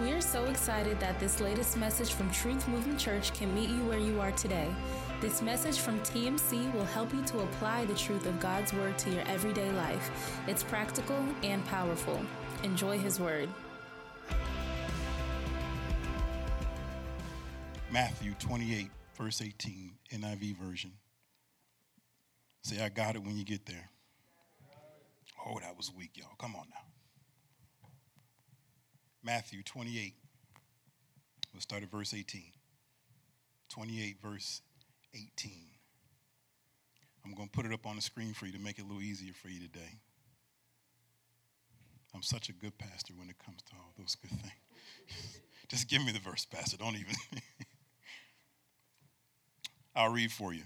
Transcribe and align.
We 0.00 0.12
are 0.12 0.20
so 0.22 0.46
excited 0.46 0.98
that 1.00 1.20
this 1.20 1.40
latest 1.40 1.76
message 1.76 2.14
from 2.14 2.30
Truth 2.30 2.66
Movement 2.68 2.98
Church 2.98 3.34
can 3.34 3.54
meet 3.54 3.68
you 3.68 3.84
where 3.84 3.98
you 3.98 4.18
are 4.18 4.30
today. 4.32 4.74
This 5.20 5.42
message 5.42 5.78
from 5.78 6.00
TMC 6.00 6.72
will 6.72 6.86
help 6.86 7.12
you 7.12 7.22
to 7.24 7.40
apply 7.40 7.84
the 7.84 7.94
truth 7.94 8.24
of 8.24 8.40
God's 8.40 8.72
Word 8.72 8.96
to 8.96 9.10
your 9.10 9.22
everyday 9.28 9.70
life. 9.72 10.10
It's 10.46 10.62
practical 10.62 11.22
and 11.42 11.62
powerful. 11.66 12.18
Enjoy 12.62 12.96
His 12.96 13.20
Word. 13.20 13.50
Matthew 17.92 18.32
28, 18.38 18.88
verse 19.18 19.42
18, 19.42 19.92
NIV 20.14 20.56
version. 20.56 20.92
Say, 22.62 22.82
I 22.82 22.88
got 22.88 23.16
it 23.16 23.22
when 23.22 23.36
you 23.36 23.44
get 23.44 23.66
there. 23.66 23.90
Oh, 25.46 25.58
that 25.60 25.76
was 25.76 25.92
weak, 25.94 26.12
y'all. 26.14 26.36
Come 26.38 26.56
on 26.56 26.64
now. 26.70 26.89
Matthew 29.22 29.62
28. 29.62 30.14
We'll 31.52 31.60
start 31.60 31.82
at 31.82 31.90
verse 31.90 32.14
18. 32.14 32.42
28, 33.68 34.16
verse 34.22 34.62
18. 35.14 35.52
I'm 37.24 37.34
going 37.34 37.48
to 37.48 37.52
put 37.52 37.66
it 37.66 37.72
up 37.72 37.86
on 37.86 37.96
the 37.96 38.02
screen 38.02 38.32
for 38.32 38.46
you 38.46 38.52
to 38.52 38.58
make 38.58 38.78
it 38.78 38.82
a 38.82 38.84
little 38.86 39.02
easier 39.02 39.32
for 39.34 39.48
you 39.48 39.60
today. 39.60 39.98
I'm 42.14 42.22
such 42.22 42.48
a 42.48 42.52
good 42.52 42.76
pastor 42.78 43.12
when 43.16 43.28
it 43.28 43.36
comes 43.44 43.62
to 43.62 43.72
all 43.76 43.92
those 43.98 44.16
good 44.16 44.30
things. 44.30 44.52
Just 45.68 45.88
give 45.88 46.04
me 46.04 46.12
the 46.12 46.18
verse, 46.18 46.44
Pastor. 46.44 46.76
Don't 46.76 46.96
even. 46.96 47.14
I'll 49.94 50.12
read 50.12 50.32
for 50.32 50.52
you. 50.52 50.62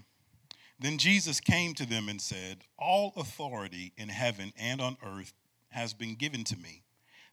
Then 0.79 0.97
Jesus 0.97 1.39
came 1.39 1.73
to 1.75 1.85
them 1.85 2.09
and 2.09 2.19
said, 2.19 2.63
All 2.79 3.13
authority 3.15 3.93
in 3.97 4.09
heaven 4.09 4.53
and 4.57 4.81
on 4.81 4.97
earth 5.05 5.33
has 5.69 5.93
been 5.93 6.15
given 6.15 6.43
to 6.45 6.57
me. 6.57 6.84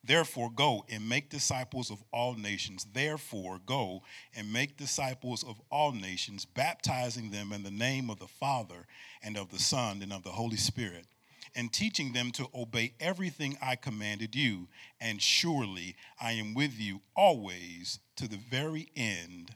Therefore, 0.05 0.51
go 0.51 0.85
and 0.89 1.09
make 1.09 1.31
disciples 1.31 1.91
of 1.91 2.03
all 2.13 2.35
nations. 2.35 2.87
Therefore, 2.93 3.61
go 3.65 4.03
and 4.35 4.53
make 4.53 4.77
disciples 4.77 5.45
of 5.45 5.61
all 5.71 5.93
nations, 5.93 6.45
baptizing 6.45 7.31
them 7.31 7.53
in 7.53 7.63
the 7.63 7.71
name 7.71 8.11
of 8.11 8.19
the 8.19 8.27
Father 8.27 8.87
and 9.23 9.37
of 9.37 9.51
the 9.51 9.61
Son 9.61 10.03
and 10.03 10.13
of 10.13 10.25
the 10.25 10.33
Holy 10.33 10.57
Spirit, 10.57 11.07
and 11.55 11.73
teaching 11.73 12.13
them 12.13 12.33
to 12.33 12.49
obey 12.53 12.95
everything 12.99 13.57
I 13.63 13.77
commanded 13.77 14.35
you. 14.35 14.67
And 15.01 15.23
surely 15.23 15.95
I 16.21 16.33
am 16.33 16.55
with 16.55 16.81
you 16.81 17.01
always 17.15 18.01
to 18.17 18.27
the 18.27 18.41
very 18.51 18.89
end 18.97 19.55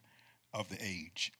of 0.54 0.68
the 0.68 0.78
age. 0.80 1.32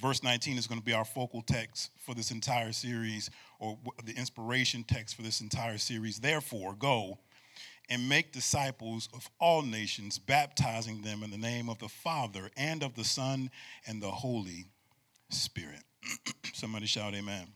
Verse 0.00 0.22
19 0.22 0.56
is 0.56 0.66
going 0.66 0.80
to 0.80 0.84
be 0.84 0.92
our 0.92 1.04
focal 1.04 1.42
text 1.42 1.90
for 1.98 2.14
this 2.14 2.30
entire 2.30 2.72
series, 2.72 3.30
or 3.58 3.76
the 4.04 4.16
inspiration 4.16 4.84
text 4.84 5.14
for 5.14 5.22
this 5.22 5.40
entire 5.40 5.76
series. 5.76 6.20
Therefore, 6.20 6.74
go 6.78 7.18
and 7.88 8.08
make 8.08 8.32
disciples 8.32 9.08
of 9.14 9.28
all 9.38 9.62
nations, 9.62 10.18
baptizing 10.18 11.02
them 11.02 11.22
in 11.22 11.30
the 11.30 11.38
name 11.38 11.68
of 11.68 11.78
the 11.78 11.88
Father 11.88 12.50
and 12.56 12.82
of 12.82 12.94
the 12.94 13.04
Son 13.04 13.50
and 13.86 14.02
the 14.02 14.10
Holy 14.10 14.66
Spirit. 15.30 15.82
Somebody 16.52 16.86
shout, 16.86 17.14
Amen. 17.14 17.22
amen. 17.22 17.46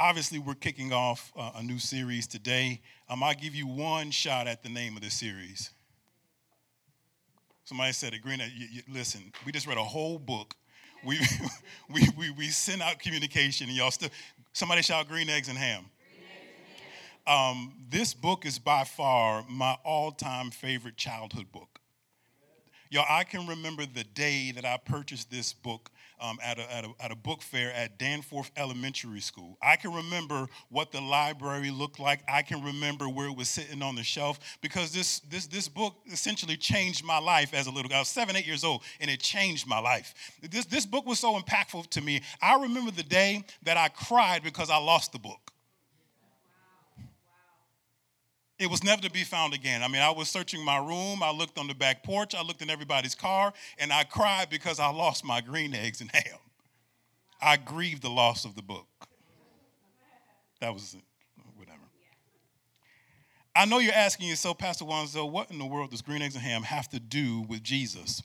Obviously, 0.00 0.38
we're 0.38 0.54
kicking 0.54 0.92
off 0.92 1.32
uh, 1.36 1.52
a 1.56 1.62
new 1.62 1.78
series 1.78 2.26
today. 2.26 2.80
Um, 3.08 3.22
I'll 3.22 3.34
give 3.34 3.54
you 3.54 3.66
one 3.66 4.10
shot 4.10 4.46
at 4.46 4.62
the 4.62 4.68
name 4.68 4.96
of 4.96 5.02
the 5.02 5.10
series. 5.10 5.70
Somebody 7.64 7.92
said, 7.92 8.14
"Green, 8.22 8.40
you, 8.56 8.66
you, 8.70 8.82
listen, 8.88 9.32
we 9.44 9.52
just 9.52 9.66
read 9.66 9.76
a 9.76 9.84
whole 9.84 10.18
book. 10.18 10.54
We, 11.04 11.18
we, 11.92 12.08
we, 12.16 12.30
we 12.30 12.46
sent 12.48 12.80
out 12.82 12.98
communication, 12.98 13.68
and 13.68 13.76
y'all 13.76 13.90
still, 13.90 14.08
somebody 14.52 14.82
shout 14.82 15.08
green 15.08 15.28
eggs 15.28 15.48
and 15.48 15.58
ham. 15.58 15.84
Um, 17.28 17.74
this 17.90 18.14
book 18.14 18.46
is 18.46 18.58
by 18.58 18.84
far 18.84 19.44
my 19.50 19.76
all 19.84 20.12
time 20.12 20.50
favorite 20.50 20.96
childhood 20.96 21.52
book. 21.52 21.78
Y'all, 22.88 23.04
I 23.06 23.24
can 23.24 23.46
remember 23.46 23.84
the 23.84 24.04
day 24.04 24.50
that 24.52 24.64
I 24.64 24.78
purchased 24.78 25.30
this 25.30 25.52
book 25.52 25.90
um, 26.22 26.38
at, 26.42 26.58
a, 26.58 26.74
at, 26.74 26.84
a, 26.86 26.88
at 27.00 27.12
a 27.12 27.14
book 27.14 27.42
fair 27.42 27.70
at 27.74 27.98
Danforth 27.98 28.50
Elementary 28.56 29.20
School. 29.20 29.58
I 29.60 29.76
can 29.76 29.92
remember 29.92 30.46
what 30.70 30.90
the 30.90 31.02
library 31.02 31.70
looked 31.70 32.00
like. 32.00 32.20
I 32.26 32.40
can 32.40 32.64
remember 32.64 33.10
where 33.10 33.26
it 33.26 33.36
was 33.36 33.50
sitting 33.50 33.82
on 33.82 33.94
the 33.94 34.02
shelf 34.02 34.40
because 34.62 34.90
this, 34.90 35.20
this, 35.20 35.46
this 35.46 35.68
book 35.68 35.96
essentially 36.10 36.56
changed 36.56 37.04
my 37.04 37.18
life 37.18 37.52
as 37.52 37.66
a 37.66 37.70
little 37.70 37.90
guy. 37.90 37.96
I 37.96 38.00
was 38.00 38.08
seven, 38.08 38.36
eight 38.36 38.46
years 38.46 38.64
old, 38.64 38.82
and 39.00 39.10
it 39.10 39.20
changed 39.20 39.66
my 39.66 39.80
life. 39.80 40.14
This, 40.50 40.64
this 40.64 40.86
book 40.86 41.04
was 41.04 41.18
so 41.18 41.38
impactful 41.38 41.90
to 41.90 42.00
me. 42.00 42.22
I 42.40 42.58
remember 42.62 42.90
the 42.90 43.02
day 43.02 43.44
that 43.64 43.76
I 43.76 43.88
cried 43.88 44.42
because 44.42 44.70
I 44.70 44.78
lost 44.78 45.12
the 45.12 45.18
book 45.18 45.52
it 48.58 48.68
was 48.68 48.82
never 48.82 49.02
to 49.02 49.10
be 49.10 49.24
found 49.24 49.54
again. 49.54 49.82
I 49.82 49.88
mean, 49.88 50.02
I 50.02 50.10
was 50.10 50.28
searching 50.28 50.64
my 50.64 50.78
room, 50.78 51.22
I 51.22 51.30
looked 51.30 51.58
on 51.58 51.68
the 51.68 51.74
back 51.74 52.02
porch, 52.02 52.34
I 52.34 52.42
looked 52.42 52.62
in 52.62 52.70
everybody's 52.70 53.14
car, 53.14 53.52
and 53.78 53.92
I 53.92 54.04
cried 54.04 54.50
because 54.50 54.80
I 54.80 54.90
lost 54.90 55.24
my 55.24 55.40
green 55.40 55.74
eggs 55.74 56.00
and 56.00 56.10
ham. 56.12 56.38
I 57.40 57.56
grieved 57.56 58.02
the 58.02 58.10
loss 58.10 58.44
of 58.44 58.56
the 58.56 58.62
book. 58.62 58.86
That 60.60 60.74
was 60.74 60.96
whatever. 61.56 61.78
I 63.54 63.64
know 63.64 63.78
you're 63.78 63.92
asking 63.92 64.28
yourself, 64.28 64.58
Pastor 64.58 64.84
Wanzo, 64.84 65.30
what 65.30 65.50
in 65.50 65.58
the 65.58 65.66
world 65.66 65.90
does 65.90 66.02
green 66.02 66.22
eggs 66.22 66.34
and 66.34 66.42
ham 66.42 66.62
have 66.62 66.88
to 66.90 67.00
do 67.00 67.42
with 67.42 67.62
Jesus? 67.62 68.22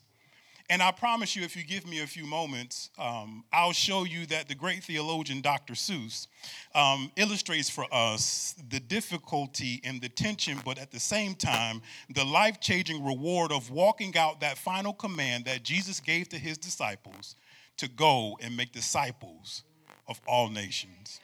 And 0.70 0.82
I 0.82 0.92
promise 0.92 1.36
you, 1.36 1.42
if 1.42 1.56
you 1.56 1.62
give 1.62 1.86
me 1.86 2.00
a 2.00 2.06
few 2.06 2.24
moments, 2.24 2.88
um, 2.98 3.44
I'll 3.52 3.72
show 3.72 4.04
you 4.04 4.24
that 4.26 4.48
the 4.48 4.54
great 4.54 4.82
theologian 4.82 5.42
Dr. 5.42 5.74
Seuss 5.74 6.26
um, 6.74 7.12
illustrates 7.16 7.68
for 7.68 7.86
us 7.92 8.54
the 8.70 8.80
difficulty 8.80 9.82
and 9.84 10.00
the 10.00 10.08
tension, 10.08 10.58
but 10.64 10.78
at 10.78 10.90
the 10.90 11.00
same 11.00 11.34
time, 11.34 11.82
the 12.08 12.24
life 12.24 12.60
changing 12.60 13.04
reward 13.04 13.52
of 13.52 13.70
walking 13.70 14.16
out 14.16 14.40
that 14.40 14.56
final 14.56 14.94
command 14.94 15.44
that 15.44 15.64
Jesus 15.64 16.00
gave 16.00 16.30
to 16.30 16.38
his 16.38 16.56
disciples 16.56 17.36
to 17.76 17.86
go 17.86 18.38
and 18.40 18.56
make 18.56 18.72
disciples 18.72 19.64
of 20.08 20.18
all 20.26 20.48
nations. 20.48 21.20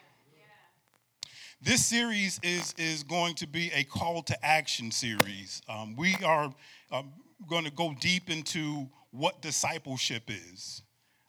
This 1.63 1.85
series 1.85 2.41
is, 2.43 2.75
is 2.79 3.03
going 3.03 3.35
to 3.37 3.47
be 3.47 3.71
a 3.75 3.85
call 3.85 4.23
to 4.23 4.45
action 4.45 4.91
series. 4.91 5.63
Um, 5.69 5.95
we 5.97 6.15
are 6.25 6.55
um, 6.91 7.13
going 7.49 7.65
to 7.65 7.71
go 7.71 7.95
deep 8.01 8.31
into 8.31 8.89
what 9.11 9.43
discipleship 9.43 10.25
is, 10.29 10.83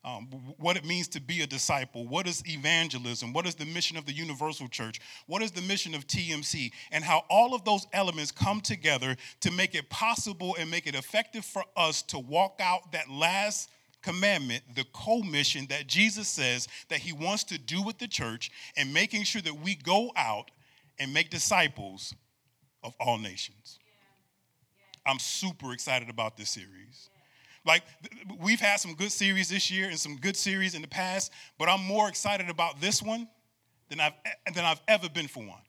um, 0.03 0.27
what 0.57 0.77
it 0.77 0.85
means 0.85 1.07
to 1.09 1.21
be 1.21 1.41
a 1.41 1.47
disciple, 1.47 2.07
what 2.07 2.27
is 2.27 2.43
evangelism, 2.47 3.33
what 3.33 3.45
is 3.45 3.55
the 3.55 3.65
mission 3.65 3.97
of 3.97 4.05
the 4.05 4.13
Universal 4.13 4.67
Church, 4.67 4.99
what 5.27 5.41
is 5.41 5.51
the 5.51 5.61
mission 5.61 5.93
of 5.93 6.07
TMC, 6.07 6.71
and 6.91 7.03
how 7.03 7.23
all 7.29 7.53
of 7.53 7.63
those 7.65 7.85
elements 7.93 8.31
come 8.31 8.61
together 8.61 9.15
to 9.41 9.51
make 9.51 9.75
it 9.75 9.89
possible 9.89 10.55
and 10.59 10.69
make 10.69 10.87
it 10.87 10.95
effective 10.95 11.45
for 11.45 11.63
us 11.77 12.01
to 12.03 12.19
walk 12.19 12.59
out 12.59 12.91
that 12.91 13.09
last 13.09 13.69
commandment, 14.01 14.63
the 14.75 14.85
co-mission 14.93 15.67
that 15.67 15.87
Jesus 15.87 16.27
says 16.27 16.67
that 16.89 16.99
he 16.99 17.13
wants 17.13 17.43
to 17.45 17.57
do 17.59 17.81
with 17.83 17.99
the 17.99 18.07
church 18.07 18.51
and 18.75 18.93
making 18.93 19.23
sure 19.23 19.41
that 19.43 19.61
we 19.61 19.75
go 19.75 20.11
out 20.15 20.49
and 20.99 21.13
make 21.13 21.29
disciples 21.29 22.13
of 22.83 22.95
all 22.99 23.17
nations. 23.17 23.79
I'm 25.05 25.19
super 25.19 25.73
excited 25.73 26.09
about 26.09 26.37
this 26.37 26.49
series. 26.49 27.09
Like 27.65 27.83
we've 28.39 28.59
had 28.59 28.79
some 28.79 28.95
good 28.95 29.11
series 29.11 29.49
this 29.49 29.69
year 29.69 29.89
and 29.89 29.99
some 29.99 30.17
good 30.17 30.35
series 30.35 30.73
in 30.73 30.81
the 30.81 30.87
past, 30.87 31.31
but 31.59 31.69
I'm 31.69 31.83
more 31.83 32.09
excited 32.09 32.49
about 32.49 32.81
this 32.81 33.01
one 33.01 33.27
than 33.89 33.99
I've 33.99 34.13
than 34.53 34.65
I've 34.65 34.81
ever 34.87 35.09
been 35.09 35.27
for 35.27 35.43
one. 35.43 35.61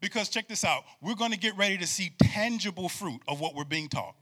Because 0.00 0.28
check 0.28 0.48
this 0.48 0.64
out, 0.64 0.84
we're 1.02 1.14
going 1.14 1.32
to 1.32 1.38
get 1.38 1.56
ready 1.56 1.76
to 1.78 1.86
see 1.86 2.12
tangible 2.18 2.88
fruit 2.88 3.20
of 3.28 3.40
what 3.40 3.54
we're 3.54 3.64
being 3.64 3.88
taught. 3.88 4.14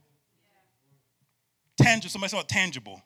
Tangible, 1.77 2.09
somebody 2.09 2.31
saw 2.31 2.41
it, 2.41 2.49
tangible. 2.49 3.01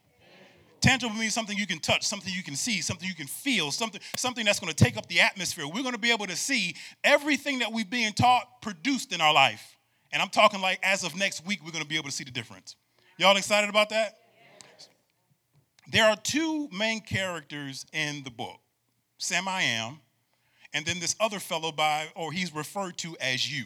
Tangible 0.82 1.16
means 1.16 1.34
something 1.34 1.58
you 1.58 1.68
can 1.68 1.80
touch, 1.80 2.04
something 2.04 2.34
you 2.34 2.44
can 2.44 2.56
see, 2.56 2.82
something 2.82 3.08
you 3.08 3.16
can 3.16 3.28
feel, 3.28 3.72
something, 3.72 4.02
something 4.18 4.44
that's 4.44 4.60
going 4.60 4.74
to 4.74 4.84
take 4.84 4.98
up 4.98 5.08
the 5.08 5.22
atmosphere. 5.22 5.66
We're 5.66 5.82
going 5.84 5.94
to 5.94 6.00
be 6.00 6.12
able 6.12 6.26
to 6.26 6.36
see 6.36 6.76
everything 7.04 7.60
that 7.60 7.72
we've 7.72 7.90
been 7.90 8.12
taught 8.12 8.62
produced 8.62 9.14
in 9.14 9.22
our 9.22 9.34
life. 9.34 9.78
And 10.14 10.22
I'm 10.22 10.30
talking 10.30 10.62
like 10.62 10.80
as 10.84 11.04
of 11.04 11.18
next 11.18 11.46
week, 11.46 11.60
we're 11.66 11.72
going 11.72 11.84
to 11.84 11.90
be 11.90 11.98
able 11.98 12.06
to 12.06 12.12
see 12.12 12.24
the 12.24 12.32
difference. 12.32 12.76
Y'all 13.18 13.36
excited 13.36 13.70
about 13.70 13.90
that? 13.90 14.20
There 15.92 16.06
are 16.06 16.16
two 16.16 16.70
main 16.72 17.02
characters 17.02 17.86
in 17.92 18.24
the 18.24 18.30
book 18.30 18.60
Sam 19.18 19.48
I 19.48 19.64
Am, 19.64 20.00
and 20.74 20.86
then 20.86 21.00
this 21.00 21.16
other 21.20 21.40
fellow 21.40 21.72
by, 21.72 22.08
or 22.16 22.32
he's 22.32 22.54
referred 22.54 22.98
to 23.00 23.18
as 23.20 23.52
you. 23.52 23.66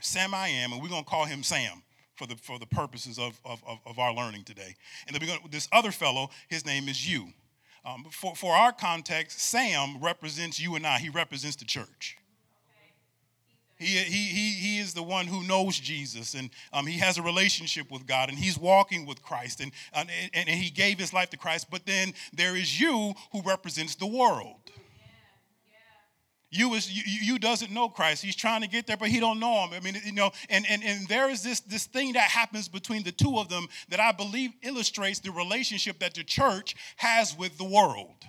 Sam 0.00 0.34
I 0.34 0.48
Am, 0.48 0.72
and 0.72 0.80
we're 0.80 0.88
going 0.88 1.04
to 1.04 1.10
call 1.10 1.24
him 1.24 1.42
Sam 1.42 1.82
for 2.14 2.26
the, 2.26 2.36
for 2.36 2.58
the 2.58 2.66
purposes 2.66 3.18
of, 3.18 3.38
of, 3.44 3.62
of 3.84 3.98
our 3.98 4.14
learning 4.14 4.44
today. 4.44 4.74
And 5.06 5.14
then 5.14 5.20
we're 5.20 5.34
going 5.34 5.42
to, 5.42 5.50
this 5.50 5.68
other 5.72 5.90
fellow, 5.90 6.30
his 6.48 6.64
name 6.64 6.88
is 6.88 7.10
you. 7.10 7.28
Um, 7.84 8.04
for, 8.10 8.34
for 8.34 8.52
our 8.52 8.72
context, 8.72 9.40
Sam 9.40 9.98
represents 10.00 10.60
you 10.60 10.74
and 10.74 10.86
I, 10.86 10.98
he 10.98 11.08
represents 11.08 11.56
the 11.56 11.64
church. 11.64 12.18
He, 13.78 13.86
he, 13.86 14.26
he, 14.28 14.50
he 14.52 14.78
is 14.78 14.94
the 14.94 15.02
one 15.02 15.26
who 15.26 15.46
knows 15.46 15.78
Jesus 15.78 16.34
and 16.34 16.48
um, 16.72 16.86
he 16.86 16.98
has 16.98 17.18
a 17.18 17.22
relationship 17.22 17.90
with 17.90 18.06
God 18.06 18.30
and 18.30 18.38
he's 18.38 18.58
walking 18.58 19.04
with 19.04 19.22
Christ 19.22 19.60
and, 19.60 19.70
and, 19.92 20.08
and 20.32 20.48
he 20.48 20.70
gave 20.70 20.98
his 20.98 21.12
life 21.12 21.28
to 21.30 21.36
Christ. 21.36 21.70
But 21.70 21.84
then 21.84 22.14
there 22.32 22.56
is 22.56 22.80
you 22.80 23.12
who 23.32 23.42
represents 23.42 23.94
the 23.94 24.06
world. 24.06 24.56
you 26.50 26.72
is 26.72 26.90
you, 26.90 27.34
you 27.34 27.38
doesn't 27.38 27.70
know 27.70 27.90
Christ. 27.90 28.24
He's 28.24 28.36
trying 28.36 28.62
to 28.62 28.68
get 28.68 28.86
there, 28.86 28.96
but 28.96 29.08
he 29.08 29.20
don't 29.20 29.38
know 29.38 29.66
him. 29.66 29.74
I 29.74 29.80
mean, 29.80 30.00
you 30.06 30.12
know, 30.12 30.30
and 30.48 30.64
and 30.70 30.82
and 30.82 31.06
there 31.08 31.28
is 31.28 31.42
this 31.42 31.60
this 31.60 31.84
thing 31.84 32.14
that 32.14 32.30
happens 32.30 32.68
between 32.68 33.02
the 33.02 33.12
two 33.12 33.36
of 33.36 33.50
them 33.50 33.68
that 33.90 34.00
I 34.00 34.12
believe 34.12 34.52
illustrates 34.62 35.18
the 35.18 35.32
relationship 35.32 35.98
that 35.98 36.14
the 36.14 36.24
church 36.24 36.76
has 36.96 37.36
with 37.36 37.58
the 37.58 37.64
world. 37.64 38.24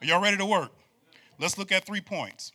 Are 0.00 0.06
y'all 0.06 0.20
ready 0.20 0.36
to 0.38 0.46
work? 0.46 0.72
Let's 1.38 1.58
look 1.58 1.70
at 1.70 1.84
three 1.84 2.00
points. 2.00 2.50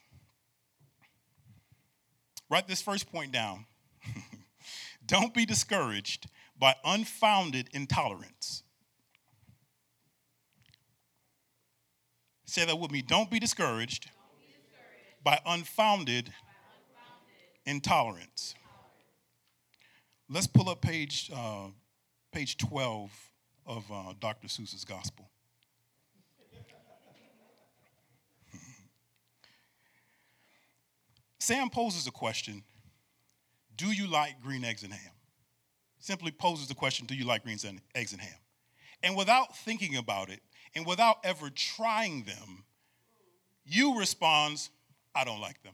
Write 2.49 2.67
this 2.67 2.81
first 2.81 3.11
point 3.11 3.31
down. 3.31 3.65
don't 5.05 5.33
be 5.33 5.45
discouraged 5.45 6.27
by 6.57 6.75
unfounded 6.85 7.69
intolerance. 7.73 8.63
Say 12.45 12.65
that 12.65 12.79
with 12.79 12.91
me. 12.91 13.01
Don't 13.01 13.29
be 13.29 13.39
discouraged 13.39 14.09
by 15.23 15.39
unfounded 15.45 16.31
intolerance. 17.65 18.55
Let's 20.29 20.47
pull 20.47 20.69
up 20.69 20.81
page, 20.81 21.29
uh, 21.33 21.67
page 22.31 22.57
12 22.57 23.11
of 23.65 23.83
uh, 23.91 24.13
Dr. 24.19 24.47
Seuss's 24.47 24.85
Gospel. 24.85 25.29
Sam 31.47 31.69
poses 31.69 32.07
a 32.07 32.11
question 32.11 32.61
Do 33.77 33.93
you 33.93 34.07
like 34.07 34.41
green 34.41 34.65
eggs 34.65 34.83
and 34.83 34.91
ham? 34.91 35.13
Simply 35.97 36.29
poses 36.29 36.67
the 36.67 36.75
question 36.75 37.05
Do 37.05 37.15
you 37.15 37.23
like 37.23 37.45
green 37.45 37.57
eggs 37.95 38.11
and 38.11 38.21
ham? 38.21 38.39
And 39.01 39.15
without 39.15 39.55
thinking 39.55 39.95
about 39.95 40.29
it, 40.29 40.41
and 40.75 40.85
without 40.85 41.19
ever 41.23 41.49
trying 41.49 42.23
them, 42.23 42.65
you 43.63 43.97
responds, 43.97 44.71
I 45.15 45.23
don't 45.23 45.39
like 45.39 45.63
them. 45.63 45.71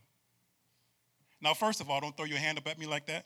Now, 1.42 1.56
first 1.56 1.82
of 1.82 1.90
all, 1.90 2.00
don't 2.00 2.16
throw 2.16 2.28
your 2.28 2.38
hand 2.38 2.60
up 2.60 2.68
at 2.68 2.78
me 2.78 2.86
like 2.86 3.08
that. 3.08 3.26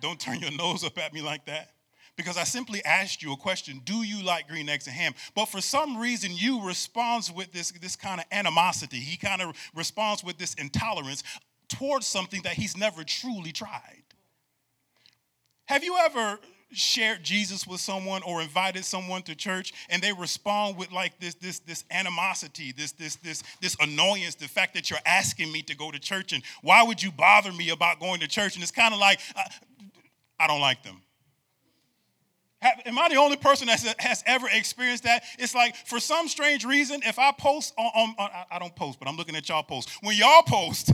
Don't 0.00 0.20
turn 0.20 0.38
your 0.38 0.52
nose 0.56 0.84
up 0.84 0.96
at 0.96 1.12
me 1.12 1.22
like 1.22 1.46
that. 1.46 1.72
Because 2.16 2.36
I 2.36 2.44
simply 2.44 2.84
asked 2.84 3.22
you 3.22 3.32
a 3.32 3.36
question 3.36 3.80
Do 3.84 4.02
you 4.02 4.22
like 4.22 4.48
green 4.48 4.68
eggs 4.68 4.86
and 4.86 4.94
ham? 4.94 5.14
But 5.34 5.46
for 5.46 5.60
some 5.60 5.96
reason, 5.96 6.30
you 6.34 6.64
responds 6.66 7.32
with 7.32 7.52
this, 7.52 7.70
this 7.72 7.96
kind 7.96 8.20
of 8.20 8.26
animosity. 8.30 8.98
He 8.98 9.16
kind 9.16 9.40
of 9.40 9.56
responds 9.74 10.22
with 10.22 10.38
this 10.38 10.54
intolerance 10.54 11.22
towards 11.68 12.06
something 12.06 12.42
that 12.42 12.52
he's 12.52 12.76
never 12.76 13.02
truly 13.02 13.52
tried. 13.52 14.02
Have 15.66 15.82
you 15.82 15.96
ever 15.96 16.38
shared 16.72 17.22
Jesus 17.22 17.66
with 17.66 17.80
someone 17.80 18.22
or 18.22 18.40
invited 18.40 18.84
someone 18.84 19.22
to 19.22 19.34
church 19.34 19.72
and 19.90 20.02
they 20.02 20.12
respond 20.12 20.76
with 20.76 20.90
like 20.90 21.18
this 21.20 21.34
this 21.34 21.60
this 21.60 21.84
animosity, 21.90 22.72
this 22.72 22.92
this 22.92 23.16
this 23.16 23.42
this 23.60 23.76
annoyance, 23.80 24.34
the 24.34 24.48
fact 24.48 24.74
that 24.74 24.90
you're 24.90 24.98
asking 25.06 25.52
me 25.52 25.62
to 25.62 25.76
go 25.76 25.90
to 25.90 25.98
church 25.98 26.32
and 26.32 26.42
why 26.62 26.82
would 26.82 27.02
you 27.02 27.10
bother 27.10 27.52
me 27.52 27.70
about 27.70 28.00
going 28.00 28.20
to 28.20 28.28
church? 28.28 28.54
And 28.54 28.62
it's 28.62 28.72
kind 28.72 28.92
of 28.92 29.00
like 29.00 29.20
I, 30.38 30.46
don't 30.46 30.60
like 30.60 30.82
them. 30.82 31.00
Am 32.62 32.98
I 32.98 33.08
the 33.08 33.16
only 33.16 33.36
person 33.36 33.66
that 33.66 33.80
has 33.98 34.22
ever 34.26 34.46
experienced 34.52 35.04
that? 35.04 35.24
It's 35.38 35.54
like 35.54 35.74
for 35.86 35.98
some 35.98 36.28
strange 36.28 36.64
reason, 36.64 37.00
if 37.04 37.18
I 37.18 37.32
post 37.32 37.74
on, 37.76 37.90
on, 37.94 38.14
on 38.18 38.30
I 38.50 38.58
don't 38.58 38.74
post, 38.76 38.98
but 38.98 39.08
I'm 39.08 39.16
looking 39.16 39.36
at 39.36 39.48
y'all 39.48 39.62
post. 39.62 39.90
When 40.02 40.16
y'all 40.16 40.42
post 40.42 40.92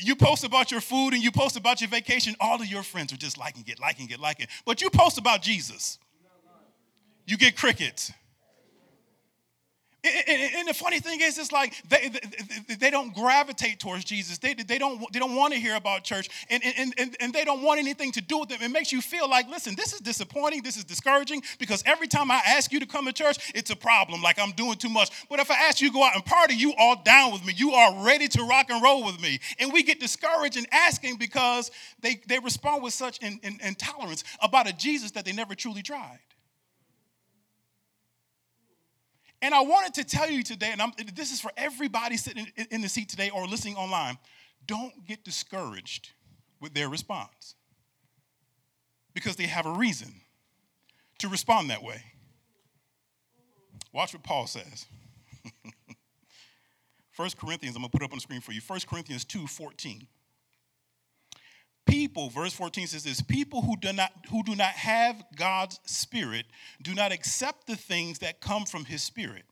you 0.00 0.16
post 0.16 0.44
about 0.44 0.70
your 0.70 0.80
food 0.80 1.10
and 1.14 1.22
you 1.22 1.30
post 1.30 1.56
about 1.56 1.80
your 1.80 1.90
vacation, 1.90 2.34
all 2.40 2.60
of 2.60 2.66
your 2.66 2.82
friends 2.82 3.12
are 3.12 3.16
just 3.16 3.38
liking 3.38 3.64
it, 3.66 3.80
liking 3.80 4.10
it, 4.10 4.18
liking 4.18 4.44
it. 4.44 4.50
But 4.64 4.82
you 4.82 4.90
post 4.90 5.18
about 5.18 5.42
Jesus, 5.42 5.98
you 7.26 7.36
get 7.36 7.56
crickets. 7.56 8.12
And 10.04 10.68
the 10.68 10.74
funny 10.74 11.00
thing 11.00 11.20
is, 11.22 11.38
it's 11.38 11.50
like 11.50 11.74
they, 11.88 12.12
they 12.78 12.90
don't 12.90 13.14
gravitate 13.14 13.80
towards 13.80 14.04
Jesus. 14.04 14.38
They, 14.38 14.52
they 14.52 14.78
don't, 14.78 15.10
they 15.12 15.18
don't 15.18 15.34
want 15.34 15.54
to 15.54 15.60
hear 15.60 15.76
about 15.76 16.04
church, 16.04 16.28
and, 16.50 16.62
and, 16.62 16.92
and, 16.98 17.16
and 17.20 17.32
they 17.32 17.44
don't 17.44 17.62
want 17.62 17.80
anything 17.80 18.12
to 18.12 18.20
do 18.20 18.40
with 18.40 18.50
them. 18.50 18.58
It 18.60 18.70
makes 18.70 18.92
you 18.92 19.00
feel 19.00 19.28
like, 19.28 19.48
listen, 19.48 19.74
this 19.76 19.92
is 19.94 20.00
disappointing, 20.00 20.62
this 20.62 20.76
is 20.76 20.84
discouraging, 20.84 21.42
because 21.58 21.82
every 21.86 22.06
time 22.06 22.30
I 22.30 22.42
ask 22.46 22.72
you 22.72 22.80
to 22.80 22.86
come 22.86 23.06
to 23.06 23.12
church, 23.12 23.52
it's 23.54 23.70
a 23.70 23.76
problem, 23.76 24.20
like 24.22 24.38
I'm 24.38 24.52
doing 24.52 24.76
too 24.76 24.90
much. 24.90 25.10
But 25.30 25.40
if 25.40 25.50
I 25.50 25.54
ask 25.54 25.80
you 25.80 25.88
to 25.88 25.94
go 25.94 26.04
out 26.04 26.14
and 26.14 26.24
party, 26.24 26.54
you 26.54 26.74
all 26.78 27.02
down 27.02 27.32
with 27.32 27.44
me. 27.44 27.54
You 27.56 27.72
are 27.72 28.04
ready 28.04 28.28
to 28.28 28.42
rock 28.44 28.70
and 28.70 28.82
roll 28.82 29.04
with 29.04 29.20
me. 29.22 29.40
And 29.58 29.72
we 29.72 29.82
get 29.82 30.00
discouraged 30.00 30.56
in 30.56 30.66
asking 30.70 31.16
because 31.16 31.70
they, 32.00 32.20
they 32.28 32.38
respond 32.38 32.82
with 32.82 32.92
such 32.92 33.18
in, 33.18 33.40
in, 33.42 33.58
intolerance 33.62 34.24
about 34.42 34.68
a 34.68 34.72
Jesus 34.72 35.12
that 35.12 35.24
they 35.24 35.32
never 35.32 35.54
truly 35.54 35.82
tried. 35.82 36.18
And 39.44 39.54
I 39.54 39.60
wanted 39.60 39.92
to 39.94 40.04
tell 40.04 40.30
you 40.30 40.42
today, 40.42 40.70
and 40.72 40.80
I'm, 40.80 40.92
this 41.14 41.30
is 41.30 41.38
for 41.38 41.52
everybody 41.54 42.16
sitting 42.16 42.46
in 42.70 42.80
the 42.80 42.88
seat 42.88 43.10
today 43.10 43.28
or 43.28 43.46
listening 43.46 43.76
online 43.76 44.16
don't 44.66 45.04
get 45.06 45.22
discouraged 45.22 46.12
with 46.62 46.72
their 46.72 46.88
response 46.88 47.54
because 49.12 49.36
they 49.36 49.44
have 49.44 49.66
a 49.66 49.72
reason 49.72 50.14
to 51.18 51.28
respond 51.28 51.68
that 51.68 51.82
way. 51.82 52.02
Watch 53.92 54.14
what 54.14 54.22
Paul 54.22 54.46
says. 54.46 54.86
1 57.16 57.30
Corinthians, 57.38 57.76
I'm 57.76 57.82
going 57.82 57.90
to 57.90 57.98
put 57.98 58.00
it 58.00 58.06
up 58.06 58.12
on 58.12 58.16
the 58.16 58.22
screen 58.22 58.40
for 58.40 58.52
you. 58.52 58.62
1 58.66 58.80
Corinthians 58.88 59.26
2 59.26 59.46
14 59.46 60.06
people 61.86 62.30
verse 62.30 62.52
14 62.52 62.86
says 62.86 63.04
this 63.04 63.20
people 63.20 63.62
who 63.62 63.76
do 63.76 63.92
not 63.92 64.12
who 64.30 64.42
do 64.42 64.54
not 64.54 64.72
have 64.72 65.22
god's 65.36 65.78
spirit 65.84 66.46
do 66.82 66.94
not 66.94 67.12
accept 67.12 67.66
the 67.66 67.76
things 67.76 68.20
that 68.20 68.40
come 68.40 68.64
from 68.64 68.84
his 68.84 69.02
spirit. 69.02 69.44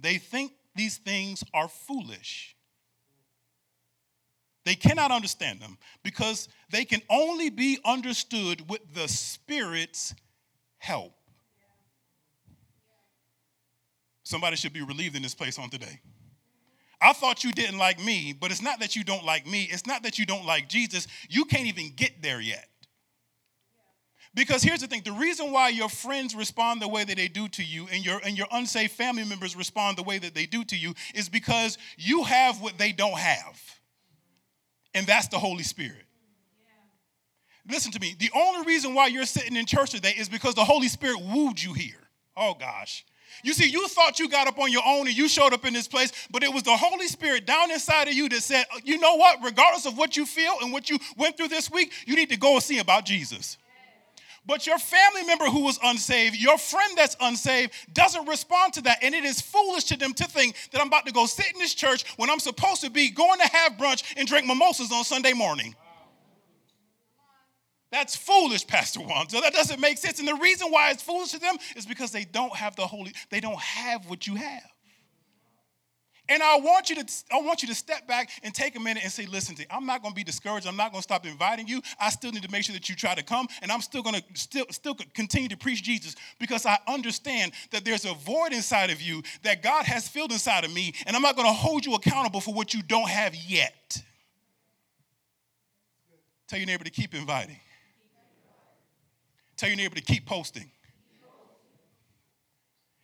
They 0.00 0.18
think 0.18 0.52
these 0.74 0.96
things 0.96 1.44
are 1.52 1.68
foolish. 1.68 2.56
They 4.64 4.74
cannot 4.74 5.10
understand 5.10 5.60
them 5.60 5.78
because 6.02 6.48
they 6.70 6.84
can 6.84 7.00
only 7.08 7.50
be 7.50 7.78
understood 7.84 8.68
with 8.68 8.94
the 8.94 9.08
spirit's 9.08 10.14
help. 10.76 11.14
Somebody 14.24 14.56
should 14.56 14.74
be 14.74 14.82
relieved 14.82 15.16
in 15.16 15.22
this 15.22 15.34
place 15.34 15.58
on 15.58 15.70
today 15.70 16.00
I 17.00 17.12
thought 17.12 17.44
you 17.44 17.52
didn't 17.52 17.78
like 17.78 18.02
me, 18.02 18.32
but 18.38 18.50
it's 18.50 18.62
not 18.62 18.80
that 18.80 18.96
you 18.96 19.04
don't 19.04 19.24
like 19.24 19.46
me. 19.46 19.68
It's 19.70 19.86
not 19.86 20.02
that 20.02 20.18
you 20.18 20.26
don't 20.26 20.44
like 20.44 20.68
Jesus. 20.68 21.06
You 21.28 21.44
can't 21.44 21.66
even 21.66 21.92
get 21.94 22.22
there 22.22 22.40
yet. 22.40 22.68
Because 24.34 24.62
here's 24.62 24.80
the 24.80 24.86
thing 24.86 25.02
the 25.04 25.12
reason 25.12 25.52
why 25.52 25.68
your 25.68 25.88
friends 25.88 26.34
respond 26.34 26.82
the 26.82 26.88
way 26.88 27.04
that 27.04 27.16
they 27.16 27.28
do 27.28 27.48
to 27.48 27.64
you 27.64 27.88
and 27.92 28.04
your, 28.04 28.20
and 28.24 28.36
your 28.36 28.46
unsafe 28.52 28.92
family 28.92 29.24
members 29.24 29.56
respond 29.56 29.96
the 29.96 30.02
way 30.02 30.18
that 30.18 30.34
they 30.34 30.46
do 30.46 30.64
to 30.64 30.76
you 30.76 30.94
is 31.14 31.28
because 31.28 31.78
you 31.96 32.24
have 32.24 32.60
what 32.60 32.78
they 32.78 32.92
don't 32.92 33.18
have. 33.18 33.60
And 34.94 35.06
that's 35.06 35.28
the 35.28 35.38
Holy 35.38 35.62
Spirit. 35.62 36.04
Listen 37.68 37.92
to 37.92 38.00
me. 38.00 38.14
The 38.18 38.30
only 38.34 38.66
reason 38.66 38.94
why 38.94 39.08
you're 39.08 39.26
sitting 39.26 39.56
in 39.56 39.66
church 39.66 39.90
today 39.90 40.14
is 40.16 40.28
because 40.28 40.54
the 40.54 40.64
Holy 40.64 40.88
Spirit 40.88 41.20
wooed 41.20 41.60
you 41.62 41.74
here. 41.74 42.08
Oh, 42.36 42.54
gosh. 42.54 43.04
You 43.42 43.52
see, 43.52 43.68
you 43.68 43.86
thought 43.88 44.18
you 44.18 44.28
got 44.28 44.46
up 44.46 44.58
on 44.58 44.72
your 44.72 44.82
own 44.84 45.06
and 45.06 45.16
you 45.16 45.28
showed 45.28 45.52
up 45.52 45.64
in 45.64 45.72
this 45.72 45.88
place, 45.88 46.12
but 46.30 46.42
it 46.42 46.52
was 46.52 46.62
the 46.62 46.76
Holy 46.76 47.06
Spirit 47.06 47.46
down 47.46 47.70
inside 47.70 48.08
of 48.08 48.14
you 48.14 48.28
that 48.28 48.42
said, 48.42 48.64
uh, 48.74 48.80
you 48.84 48.98
know 48.98 49.16
what? 49.16 49.38
Regardless 49.42 49.86
of 49.86 49.96
what 49.96 50.16
you 50.16 50.26
feel 50.26 50.54
and 50.62 50.72
what 50.72 50.90
you 50.90 50.98
went 51.16 51.36
through 51.36 51.48
this 51.48 51.70
week, 51.70 51.92
you 52.06 52.16
need 52.16 52.30
to 52.30 52.36
go 52.36 52.54
and 52.54 52.62
see 52.62 52.78
about 52.78 53.04
Jesus. 53.04 53.58
But 54.46 54.66
your 54.66 54.78
family 54.78 55.24
member 55.24 55.44
who 55.44 55.62
was 55.62 55.78
unsaved, 55.82 56.36
your 56.36 56.56
friend 56.56 56.96
that's 56.96 57.16
unsaved, 57.20 57.72
doesn't 57.92 58.26
respond 58.26 58.72
to 58.74 58.82
that. 58.82 58.98
And 59.02 59.14
it 59.14 59.24
is 59.24 59.42
foolish 59.42 59.84
to 59.84 59.98
them 59.98 60.14
to 60.14 60.24
think 60.24 60.56
that 60.72 60.80
I'm 60.80 60.86
about 60.86 61.04
to 61.04 61.12
go 61.12 61.26
sit 61.26 61.52
in 61.52 61.58
this 61.58 61.74
church 61.74 62.04
when 62.16 62.30
I'm 62.30 62.40
supposed 62.40 62.80
to 62.80 62.90
be 62.90 63.10
going 63.10 63.38
to 63.40 63.46
have 63.46 63.72
brunch 63.72 64.14
and 64.16 64.26
drink 64.26 64.46
mimosas 64.46 64.90
on 64.90 65.04
Sunday 65.04 65.34
morning. 65.34 65.74
That's 67.90 68.16
foolish, 68.16 68.66
Pastor 68.66 69.00
Juan. 69.00 69.28
So 69.28 69.40
that 69.40 69.52
doesn't 69.52 69.80
make 69.80 69.98
sense. 69.98 70.18
And 70.18 70.28
the 70.28 70.34
reason 70.36 70.68
why 70.68 70.90
it's 70.90 71.02
foolish 71.02 71.32
to 71.32 71.38
them 71.38 71.56
is 71.76 71.86
because 71.86 72.10
they 72.10 72.24
don't 72.24 72.54
have 72.54 72.76
the 72.76 72.86
holy, 72.86 73.12
they 73.30 73.40
don't 73.40 73.58
have 73.60 74.08
what 74.08 74.26
you 74.26 74.36
have. 74.36 74.70
And 76.30 76.42
I 76.42 76.58
want 76.58 76.90
you 76.90 76.96
to, 76.96 77.06
I 77.32 77.40
want 77.40 77.62
you 77.62 77.68
to 77.68 77.74
step 77.74 78.06
back 78.06 78.28
and 78.42 78.54
take 78.54 78.76
a 78.76 78.80
minute 78.80 79.02
and 79.02 79.10
say, 79.10 79.24
listen 79.24 79.54
to, 79.54 79.62
me 79.62 79.66
I'm 79.70 79.86
not 79.86 80.02
going 80.02 80.12
to 80.12 80.16
be 80.16 80.24
discouraged. 80.24 80.66
I'm 80.66 80.76
not 80.76 80.92
going 80.92 80.98
to 81.00 81.02
stop 81.02 81.24
inviting 81.24 81.66
you. 81.66 81.80
I 81.98 82.10
still 82.10 82.30
need 82.32 82.42
to 82.42 82.50
make 82.50 82.64
sure 82.64 82.74
that 82.74 82.88
you 82.88 82.94
try 82.94 83.14
to 83.14 83.22
come, 83.22 83.48
and 83.62 83.72
I'm 83.72 83.80
still 83.80 84.02
going 84.02 84.16
to 84.16 84.22
still, 84.34 84.66
still 84.70 84.94
continue 85.14 85.48
to 85.48 85.56
preach 85.56 85.82
Jesus 85.82 86.16
because 86.38 86.66
I 86.66 86.78
understand 86.86 87.52
that 87.70 87.84
there's 87.84 88.04
a 88.04 88.12
void 88.12 88.52
inside 88.52 88.90
of 88.90 89.00
you 89.00 89.22
that 89.42 89.62
God 89.62 89.86
has 89.86 90.06
filled 90.06 90.32
inside 90.32 90.64
of 90.64 90.72
me, 90.72 90.92
and 91.06 91.16
I'm 91.16 91.22
not 91.22 91.34
going 91.34 91.48
to 91.48 91.52
hold 91.52 91.86
you 91.86 91.94
accountable 91.94 92.42
for 92.42 92.52
what 92.52 92.74
you 92.74 92.82
don't 92.82 93.08
have 93.08 93.34
yet. 93.34 94.02
Tell 96.46 96.58
your 96.58 96.66
neighbor 96.66 96.84
to 96.84 96.90
keep 96.90 97.14
inviting. 97.14 97.56
Tell 99.58 99.68
your 99.68 99.76
neighbor 99.76 99.96
to 99.96 100.00
keep 100.00 100.24
posting. 100.24 100.70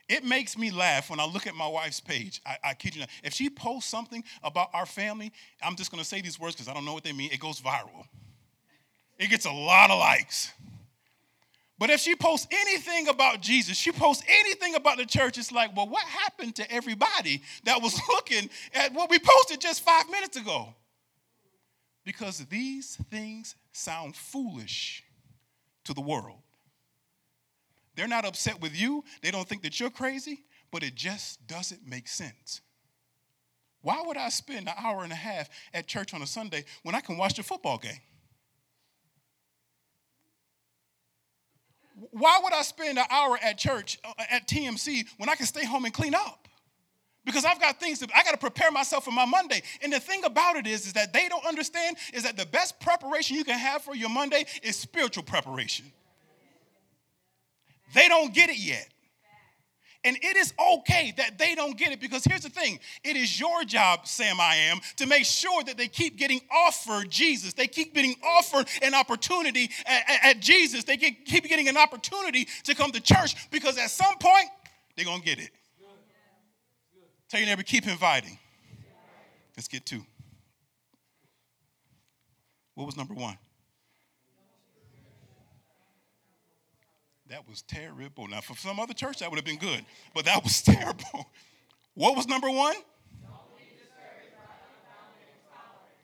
It 0.09 0.23
makes 0.23 0.57
me 0.57 0.71
laugh 0.71 1.11
when 1.11 1.19
I 1.19 1.27
look 1.27 1.47
at 1.47 1.55
my 1.55 1.67
wife's 1.67 2.01
page. 2.01 2.41
I, 2.47 2.57
I 2.63 2.75
kid 2.75 2.95
you 2.95 3.01
not. 3.01 3.11
If 3.23 3.33
she 3.33 3.51
posts 3.51 3.91
something 3.91 4.23
about 4.43 4.69
our 4.73 4.87
family, 4.87 5.33
I'm 5.63 5.77
just 5.77 5.91
going 5.91 6.03
to 6.03 6.09
say 6.09 6.21
these 6.21 6.39
words 6.39 6.55
because 6.55 6.69
I 6.69 6.75
don't 6.75 6.85
know 6.85 6.93
what 6.95 7.05
they 7.05 7.13
mean. 7.13 7.31
It 7.33 7.41
goes 7.41 7.61
viral. 7.61 8.07
It 9.19 9.31
gets 9.31 9.47
a 9.47 9.53
lot 9.53 9.91
of 9.91 9.99
likes. 9.99 10.53
But 11.79 11.91
if 11.91 12.01
she 12.01 12.15
posts 12.15 12.47
anything 12.53 13.09
about 13.09 13.41
Jesus, 13.41 13.77
she 13.77 13.91
posts 13.91 14.23
anything 14.29 14.75
about 14.75 14.99
the 14.99 15.07
church, 15.07 15.39
it's 15.39 15.51
like, 15.51 15.75
well, 15.75 15.89
what 15.89 16.05
happened 16.05 16.55
to 16.57 16.71
everybody 16.71 17.43
that 17.65 17.83
was 17.83 17.99
looking 18.09 18.49
at 18.75 18.93
what 18.93 19.11
we 19.11 19.19
posted 19.19 19.61
just 19.61 19.83
five 19.83 20.09
minutes 20.11 20.37
ago? 20.37 20.73
Because 22.05 22.39
these 22.47 22.97
things 23.11 23.57
sound 23.73 24.15
foolish 24.15 25.03
to 25.85 25.95
the 25.95 26.01
world. 26.01 26.44
They're 27.97 28.09
not 28.09 28.25
upset 28.25 28.61
with 28.61 28.79
you, 28.79 29.05
they 29.23 29.31
don't 29.31 29.49
think 29.49 29.63
that 29.63 29.79
you're 29.79 29.91
crazy, 29.91 30.45
but 30.71 30.83
it 30.83 30.95
just 30.95 31.47
doesn't 31.47 31.87
make 31.87 32.09
sense. 32.09 32.61
Why 33.83 34.03
would 34.05 34.17
I 34.17 34.31
spend 34.31 34.67
an 34.67 34.75
hour 34.79 35.05
and 35.05 35.13
a 35.13 35.17
half 35.17 35.51
at 35.75 35.87
church 35.87 36.15
on 36.15 36.23
a 36.23 36.27
Sunday 36.27 36.65
when 36.83 36.95
I 36.95 37.01
can 37.01 37.19
watch 37.19 37.35
the 37.35 37.43
football 37.43 37.79
game? 37.79 38.01
Why 42.11 42.41
would 42.43 42.53
I 42.53 42.63
spend 42.63 42.99
an 42.99 43.05
hour 43.11 43.39
at 43.43 43.59
church 43.59 43.99
uh, 44.05 44.13
at 44.31 44.49
TMC 44.49 45.07
when 45.19 45.29
I 45.29 45.35
can 45.35 45.47
stay 45.47 45.65
home 45.65 45.85
and 45.85 45.93
clean 45.93 46.15
up? 46.15 46.49
Because 47.25 47.45
I've 47.45 47.61
got 47.61 47.79
things 47.79 48.01
to, 48.01 48.09
I 48.15 48.23
got 48.23 48.33
to 48.33 48.39
prepare 48.39 48.71
myself 48.71 49.05
for 49.05 49.11
my 49.11 49.25
Monday. 49.25 49.63
And 49.83 49.93
the 49.93 50.01
thing 50.01 50.25
about 50.25 50.57
it 50.57 50.67
is, 50.67 50.87
is 50.87 50.93
that 50.95 51.13
they 51.13 51.29
don't 51.29 51.45
understand 51.47 51.97
is 52.13 52.25
that 52.25 52.37
the 52.37 52.47
best 52.47 52.81
preparation 52.81 53.37
you 53.37 53.45
can 53.45 53.59
have 53.59 53.83
for 53.83 53.95
your 53.95 54.11
Monday 54.11 54.45
is 54.63 54.77
spiritual 54.77 55.23
preparation. 55.23 55.87
They 57.95 58.09
don't 58.09 58.35
get 58.35 58.51
it 58.51 58.59
yet. 58.59 58.89
And 60.07 60.19
it 60.21 60.37
is 60.37 60.53
okay 60.73 61.15
that 61.17 61.39
they 61.39 61.55
don't 61.55 61.79
get 61.79 61.91
it 61.91 61.99
because 61.99 62.25
here's 62.25 62.43
the 62.43 62.51
thing 62.51 62.79
it 63.03 63.17
is 63.17 63.41
your 63.41 63.65
job, 63.65 64.07
Sam 64.07 64.39
I 64.39 64.57
am, 64.57 64.81
to 64.97 65.07
make 65.07 65.25
sure 65.25 65.65
that 65.65 65.79
they 65.79 65.89
keep 65.89 66.19
getting 66.19 66.43
offered 66.55 67.11
Jesus. 67.11 67.55
They 67.55 67.67
keep 67.67 67.95
getting 67.95 68.15
offered 68.23 68.69
an 68.83 68.95
opportunity 68.95 69.71
at, 69.87 70.03
at, 70.23 70.41
Jesus. 70.41 70.85
They 70.85 70.99
get, 70.99 71.25
keep 71.25 71.45
getting 71.45 71.69
an 71.69 71.79
opportunity 71.79 72.47
to 72.65 72.75
come 72.75 72.93
to 72.93 73.01
church 73.01 73.51
because 73.51 73.79
at 73.79 73.91
some 73.91 74.19
point, 74.19 74.49
they're 74.95 75.07
going 75.07 75.21
to 75.21 75.27
get 75.27 75.39
it. 75.39 75.51
Tell 77.31 77.41
your 77.41 77.49
neighbor, 77.49 77.63
keep 77.63 77.89
inviting. 77.89 78.39
Let's 79.57 79.69
get 79.69 79.87
two. 79.87 80.05
What 82.75 82.85
was 82.85 82.97
number 82.97 83.15
one? 83.15 83.39
That 87.29 87.49
was 87.49 87.63
terrible. 87.63 88.29
Now, 88.29 88.41
for 88.41 88.55
some 88.57 88.79
other 88.79 88.93
church, 88.93 89.21
that 89.21 89.31
would 89.31 89.37
have 89.37 89.45
been 89.45 89.59
good, 89.59 89.85
but 90.15 90.27
that 90.27 90.43
was 90.45 90.61
terrible. 90.63 91.31
What 91.95 92.17
was 92.17 92.27
number 92.29 92.51
one? 92.51 92.75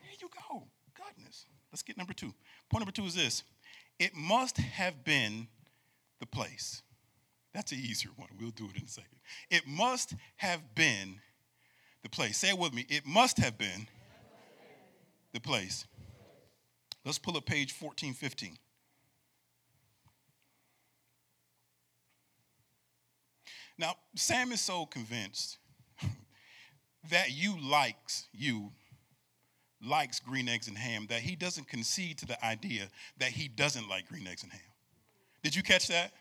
There 0.02 0.12
you 0.20 0.28
go. 0.48 0.64
Goodness. 0.94 1.46
Let's 1.72 1.82
get 1.82 1.98
number 1.98 2.12
two. 2.12 2.32
Point 2.70 2.80
number 2.80 2.92
two 2.92 3.04
is 3.04 3.14
this 3.14 3.42
it 3.98 4.14
must 4.14 4.56
have 4.56 5.04
been 5.04 5.48
the 6.20 6.26
place. 6.26 6.82
That's 7.52 7.72
an 7.72 7.78
easier 7.78 8.12
one. 8.16 8.28
We'll 8.40 8.50
do 8.50 8.68
it 8.72 8.76
in 8.76 8.84
a 8.84 8.88
second. 8.88 9.18
It 9.50 9.66
must 9.66 10.14
have 10.36 10.74
been 10.74 11.20
the 12.02 12.08
place. 12.08 12.38
Say 12.38 12.50
it 12.50 12.58
with 12.58 12.72
me. 12.72 12.86
It 12.88 13.04
must 13.06 13.38
have 13.38 13.58
been 13.58 13.88
the 15.32 15.40
place. 15.40 15.86
Let's 17.04 17.18
pull 17.18 17.36
up 17.36 17.46
page 17.46 17.74
1415. 17.78 18.56
Now, 23.80 23.94
Sam 24.14 24.52
is 24.52 24.60
so 24.60 24.84
convinced 24.84 25.56
that 27.10 27.32
you 27.32 27.58
likes, 27.58 28.28
you 28.30 28.72
likes 29.82 30.20
green 30.20 30.50
eggs 30.50 30.68
and 30.68 30.76
ham 30.76 31.06
that 31.08 31.20
he 31.20 31.34
doesn't 31.34 31.66
concede 31.66 32.18
to 32.18 32.26
the 32.26 32.44
idea 32.44 32.88
that 33.16 33.30
he 33.30 33.48
doesn't 33.48 33.88
like 33.88 34.06
green 34.06 34.26
eggs 34.26 34.42
and 34.42 34.52
ham. 34.52 34.60
Did 35.42 35.56
you 35.56 35.62
catch 35.62 35.88
that? 35.88 36.12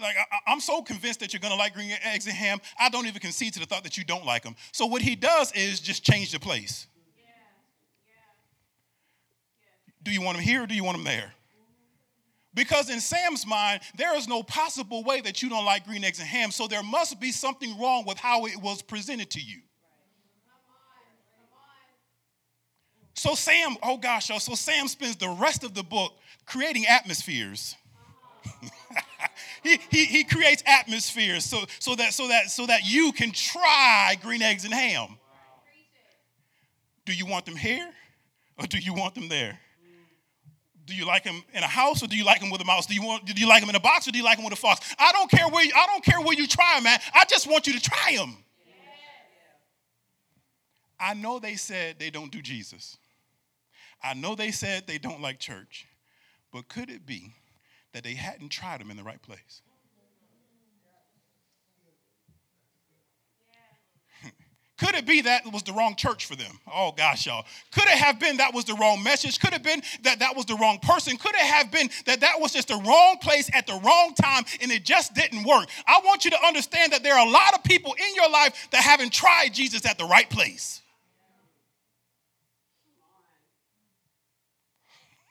like 0.00 0.16
I, 0.46 0.52
am 0.52 0.60
so 0.60 0.80
convinced 0.82 1.20
that 1.20 1.34
you're 1.34 1.40
gonna 1.40 1.56
like 1.56 1.74
green 1.74 1.92
eggs 2.04 2.26
and 2.26 2.34
ham. 2.34 2.58
I 2.78 2.88
don't 2.88 3.06
even 3.06 3.20
concede 3.20 3.52
to 3.54 3.60
the 3.60 3.66
thought 3.66 3.82
that 3.82 3.98
you 3.98 4.04
don't 4.04 4.24
like 4.24 4.42
them. 4.42 4.56
So 4.72 4.86
what 4.86 5.02
he 5.02 5.16
does 5.16 5.52
is 5.52 5.78
just 5.78 6.04
change 6.04 6.32
the 6.32 6.40
place. 6.40 6.86
Yeah. 7.18 7.32
Yeah. 8.06 9.92
Do 10.04 10.10
you 10.10 10.22
want 10.22 10.38
him 10.38 10.44
here 10.44 10.62
or 10.62 10.66
do 10.66 10.74
you 10.74 10.84
want 10.84 10.96
him 10.96 11.04
there? 11.04 11.34
Because 12.52 12.90
in 12.90 13.00
Sam's 13.00 13.46
mind, 13.46 13.80
there 13.96 14.16
is 14.16 14.26
no 14.26 14.42
possible 14.42 15.04
way 15.04 15.20
that 15.20 15.42
you 15.42 15.48
don't 15.48 15.64
like 15.64 15.86
green 15.86 16.02
eggs 16.02 16.18
and 16.18 16.26
ham, 16.26 16.50
so 16.50 16.66
there 16.66 16.82
must 16.82 17.20
be 17.20 17.30
something 17.30 17.78
wrong 17.78 18.04
with 18.06 18.18
how 18.18 18.46
it 18.46 18.56
was 18.60 18.82
presented 18.82 19.30
to 19.30 19.40
you. 19.40 19.60
So 23.14 23.34
Sam, 23.34 23.76
oh 23.82 23.98
gosh, 23.98 24.26
so 24.26 24.54
Sam 24.54 24.88
spends 24.88 25.16
the 25.16 25.28
rest 25.28 25.62
of 25.62 25.74
the 25.74 25.82
book 25.82 26.14
creating 26.46 26.86
atmospheres. 26.86 27.76
he, 29.62 29.78
he, 29.90 30.06
he 30.06 30.24
creates 30.24 30.62
atmospheres 30.66 31.44
so, 31.44 31.64
so, 31.78 31.94
that, 31.96 32.14
so, 32.14 32.28
that, 32.28 32.50
so 32.50 32.66
that 32.66 32.90
you 32.90 33.12
can 33.12 33.30
try 33.30 34.16
green 34.22 34.42
eggs 34.42 34.64
and 34.64 34.72
ham. 34.72 35.18
Do 37.04 37.12
you 37.12 37.26
want 37.26 37.44
them 37.44 37.56
here 37.56 37.90
or 38.58 38.66
do 38.66 38.78
you 38.78 38.94
want 38.94 39.14
them 39.14 39.28
there? 39.28 39.58
Do 40.90 40.96
you 40.96 41.06
like 41.06 41.22
him 41.22 41.44
in 41.54 41.62
a 41.62 41.68
house 41.68 42.02
or 42.02 42.08
do 42.08 42.16
you 42.16 42.24
like 42.24 42.42
him 42.42 42.50
with 42.50 42.60
a 42.60 42.64
mouse? 42.64 42.84
Do 42.84 42.94
you 42.94 43.02
want 43.02 43.24
do 43.24 43.40
you 43.40 43.48
like 43.48 43.62
him 43.62 43.68
in 43.68 43.76
a 43.76 43.80
box 43.80 44.08
or 44.08 44.10
do 44.10 44.18
you 44.18 44.24
like 44.24 44.38
him 44.38 44.44
with 44.44 44.52
a 44.52 44.56
fox? 44.56 44.94
I 44.98 45.12
don't 45.12 45.30
care 45.30 45.48
where 45.48 45.64
you, 45.64 45.70
I 45.74 45.86
don't 45.86 46.04
care 46.04 46.20
where 46.20 46.36
you 46.36 46.48
try 46.48 46.78
him 46.78 46.86
at. 46.86 47.00
I 47.14 47.24
just 47.24 47.46
want 47.46 47.68
you 47.68 47.74
to 47.74 47.80
try 47.80 48.10
him. 48.10 48.36
I 50.98 51.14
know 51.14 51.38
they 51.38 51.54
said 51.54 52.00
they 52.00 52.10
don't 52.10 52.32
do 52.32 52.42
Jesus. 52.42 52.98
I 54.02 54.14
know 54.14 54.34
they 54.34 54.50
said 54.50 54.88
they 54.88 54.98
don't 54.98 55.22
like 55.22 55.38
church. 55.38 55.86
But 56.52 56.68
could 56.68 56.90
it 56.90 57.06
be 57.06 57.34
that 57.92 58.02
they 58.02 58.14
hadn't 58.14 58.48
tried 58.48 58.80
him 58.80 58.90
in 58.90 58.96
the 58.96 59.04
right 59.04 59.22
place? 59.22 59.62
Could 64.76 64.89
it 65.00 65.06
be 65.06 65.22
that 65.22 65.46
it 65.46 65.52
was 65.52 65.62
the 65.62 65.72
wrong 65.72 65.96
church 65.96 66.26
for 66.26 66.36
them? 66.36 66.58
Oh 66.72 66.92
gosh, 66.92 67.26
y'all. 67.26 67.44
Could 67.72 67.84
it 67.84 67.98
have 67.98 68.20
been 68.20 68.36
that 68.36 68.54
was 68.54 68.64
the 68.64 68.74
wrong 68.74 69.02
message? 69.02 69.40
Could 69.40 69.48
it 69.48 69.54
have 69.54 69.62
been 69.62 69.82
that 70.02 70.20
that 70.20 70.36
was 70.36 70.46
the 70.46 70.54
wrong 70.56 70.78
person? 70.78 71.16
Could 71.16 71.34
it 71.34 71.40
have 71.40 71.72
been 71.72 71.90
that 72.06 72.20
that 72.20 72.40
was 72.40 72.52
just 72.52 72.68
the 72.68 72.76
wrong 72.76 73.16
place 73.20 73.50
at 73.52 73.66
the 73.66 73.80
wrong 73.84 74.14
time 74.14 74.44
and 74.60 74.70
it 74.70 74.84
just 74.84 75.14
didn't 75.14 75.44
work? 75.44 75.68
I 75.86 76.00
want 76.04 76.24
you 76.24 76.30
to 76.30 76.46
understand 76.46 76.92
that 76.92 77.02
there 77.02 77.14
are 77.14 77.26
a 77.26 77.30
lot 77.30 77.54
of 77.54 77.64
people 77.64 77.94
in 77.94 78.14
your 78.14 78.30
life 78.30 78.68
that 78.70 78.82
haven't 78.82 79.12
tried 79.12 79.54
Jesus 79.54 79.84
at 79.86 79.98
the 79.98 80.04
right 80.04 80.28
place. 80.30 80.82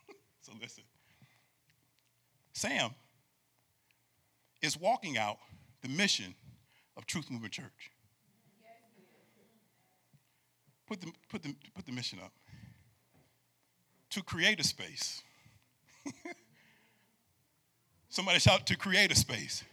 so 0.41 0.51
listen. 0.61 0.83
Sam 2.53 2.89
is 4.61 4.77
walking 4.77 5.17
out 5.17 5.37
the 5.81 5.89
mission 5.89 6.35
of 6.97 7.05
Truth 7.05 7.31
Movement 7.31 7.53
Church. 7.53 7.91
Put 10.89 11.01
the, 11.01 11.11
put 11.29 11.43
the, 11.43 11.55
put 11.75 11.85
the 11.85 11.91
mission 11.91 12.17
up. 12.17 12.31
To 14.09 14.23
create 14.23 14.59
a 14.59 14.63
space. 14.63 15.21
Somebody 18.09 18.39
shout 18.39 18.65
to 18.65 18.75
create 18.75 19.11
a 19.11 19.15
space. 19.15 19.63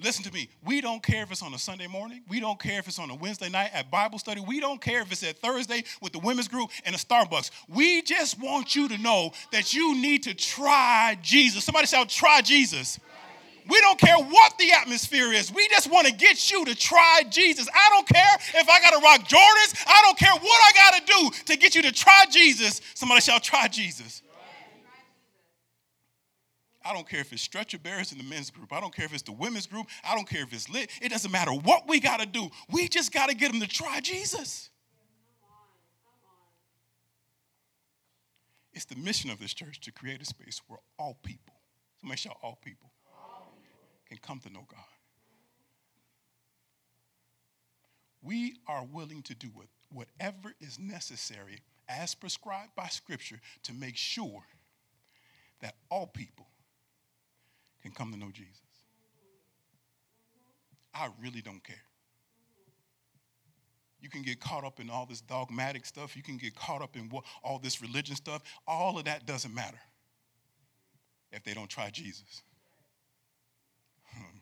Listen 0.00 0.22
to 0.22 0.32
me. 0.32 0.48
We 0.64 0.80
don't 0.80 1.02
care 1.02 1.24
if 1.24 1.32
it's 1.32 1.42
on 1.42 1.52
a 1.52 1.58
Sunday 1.58 1.88
morning. 1.88 2.22
We 2.28 2.38
don't 2.38 2.60
care 2.60 2.78
if 2.78 2.86
it's 2.86 3.00
on 3.00 3.10
a 3.10 3.16
Wednesday 3.16 3.48
night 3.48 3.70
at 3.74 3.90
Bible 3.90 4.20
study. 4.20 4.40
We 4.40 4.60
don't 4.60 4.80
care 4.80 5.00
if 5.00 5.10
it's 5.10 5.24
at 5.24 5.38
Thursday 5.38 5.82
with 6.00 6.12
the 6.12 6.20
women's 6.20 6.46
group 6.46 6.70
and 6.84 6.94
a 6.94 6.98
Starbucks. 6.98 7.50
We 7.68 8.02
just 8.02 8.40
want 8.40 8.76
you 8.76 8.88
to 8.90 8.98
know 8.98 9.32
that 9.50 9.74
you 9.74 10.00
need 10.00 10.22
to 10.22 10.34
try 10.34 11.18
Jesus. 11.20 11.64
Somebody 11.64 11.88
shout, 11.88 12.08
try 12.08 12.40
Jesus. 12.40 13.00
We 13.68 13.80
don't 13.82 13.98
care 13.98 14.16
what 14.16 14.56
the 14.58 14.72
atmosphere 14.72 15.32
is. 15.32 15.52
We 15.52 15.68
just 15.68 15.90
want 15.90 16.06
to 16.06 16.12
get 16.12 16.50
you 16.50 16.64
to 16.64 16.74
try 16.74 17.22
Jesus. 17.28 17.68
I 17.72 17.90
don't 17.90 18.08
care 18.08 18.34
if 18.54 18.68
I 18.68 18.80
got 18.80 18.98
to 18.98 19.00
rock 19.04 19.28
Jordans. 19.28 19.84
I 19.86 20.00
don't 20.02 20.18
care 20.18 20.32
what 20.32 20.42
I 20.42 20.72
got 20.74 20.94
to 20.94 21.12
do 21.12 21.44
to 21.52 21.58
get 21.58 21.74
you 21.74 21.82
to 21.82 21.92
try 21.92 22.24
Jesus. 22.30 22.80
Somebody 22.94 23.20
shall 23.20 23.40
try 23.40 23.68
Jesus. 23.68 24.22
I 26.82 26.94
don't 26.94 27.06
care 27.06 27.20
if 27.20 27.30
it's 27.34 27.42
stretcher 27.42 27.78
bearers 27.78 28.12
in 28.12 28.18
the 28.18 28.24
men's 28.24 28.50
group. 28.50 28.72
I 28.72 28.80
don't 28.80 28.94
care 28.94 29.04
if 29.04 29.12
it's 29.12 29.22
the 29.22 29.32
women's 29.32 29.66
group. 29.66 29.86
I 30.02 30.14
don't 30.14 30.26
care 30.26 30.42
if 30.42 30.52
it's 30.54 30.70
lit. 30.70 30.90
It 31.02 31.10
doesn't 31.10 31.30
matter 31.30 31.52
what 31.52 31.86
we 31.86 32.00
got 32.00 32.20
to 32.20 32.26
do. 32.26 32.48
We 32.70 32.88
just 32.88 33.12
got 33.12 33.28
to 33.28 33.34
get 33.34 33.52
them 33.52 33.60
to 33.60 33.68
try 33.68 34.00
Jesus. 34.00 34.70
It's 38.72 38.86
the 38.86 38.96
mission 38.96 39.28
of 39.28 39.38
this 39.38 39.52
church 39.52 39.80
to 39.80 39.92
create 39.92 40.22
a 40.22 40.24
space 40.24 40.62
where 40.68 40.78
all 40.98 41.18
people, 41.22 41.54
somebody 42.00 42.18
shout 42.18 42.38
all 42.42 42.56
people, 42.62 42.90
can 44.08 44.18
come 44.22 44.40
to 44.40 44.50
know 44.50 44.66
God. 44.68 44.80
We 48.22 48.56
are 48.66 48.84
willing 48.84 49.22
to 49.22 49.34
do 49.34 49.48
what, 49.54 49.66
whatever 49.92 50.54
is 50.60 50.78
necessary 50.78 51.60
as 51.88 52.14
prescribed 52.14 52.74
by 52.76 52.88
Scripture 52.88 53.40
to 53.64 53.74
make 53.74 53.96
sure 53.96 54.42
that 55.60 55.74
all 55.90 56.06
people 56.06 56.46
can 57.82 57.92
come 57.92 58.12
to 58.12 58.18
know 58.18 58.30
Jesus. 58.32 58.60
I 60.94 61.08
really 61.22 61.42
don't 61.42 61.62
care. 61.64 61.76
You 64.00 64.08
can 64.10 64.22
get 64.22 64.40
caught 64.40 64.64
up 64.64 64.80
in 64.80 64.90
all 64.90 65.06
this 65.06 65.20
dogmatic 65.20 65.86
stuff. 65.86 66.16
You 66.16 66.22
can 66.22 66.36
get 66.36 66.54
caught 66.54 66.82
up 66.82 66.96
in 66.96 67.10
all 67.42 67.58
this 67.58 67.82
religion 67.82 68.16
stuff. 68.16 68.42
All 68.66 68.98
of 68.98 69.04
that 69.06 69.26
doesn't 69.26 69.54
matter. 69.54 69.78
if 71.32 71.42
they 71.44 71.54
don't 71.54 71.68
try 71.68 71.90
Jesus. 71.90 72.42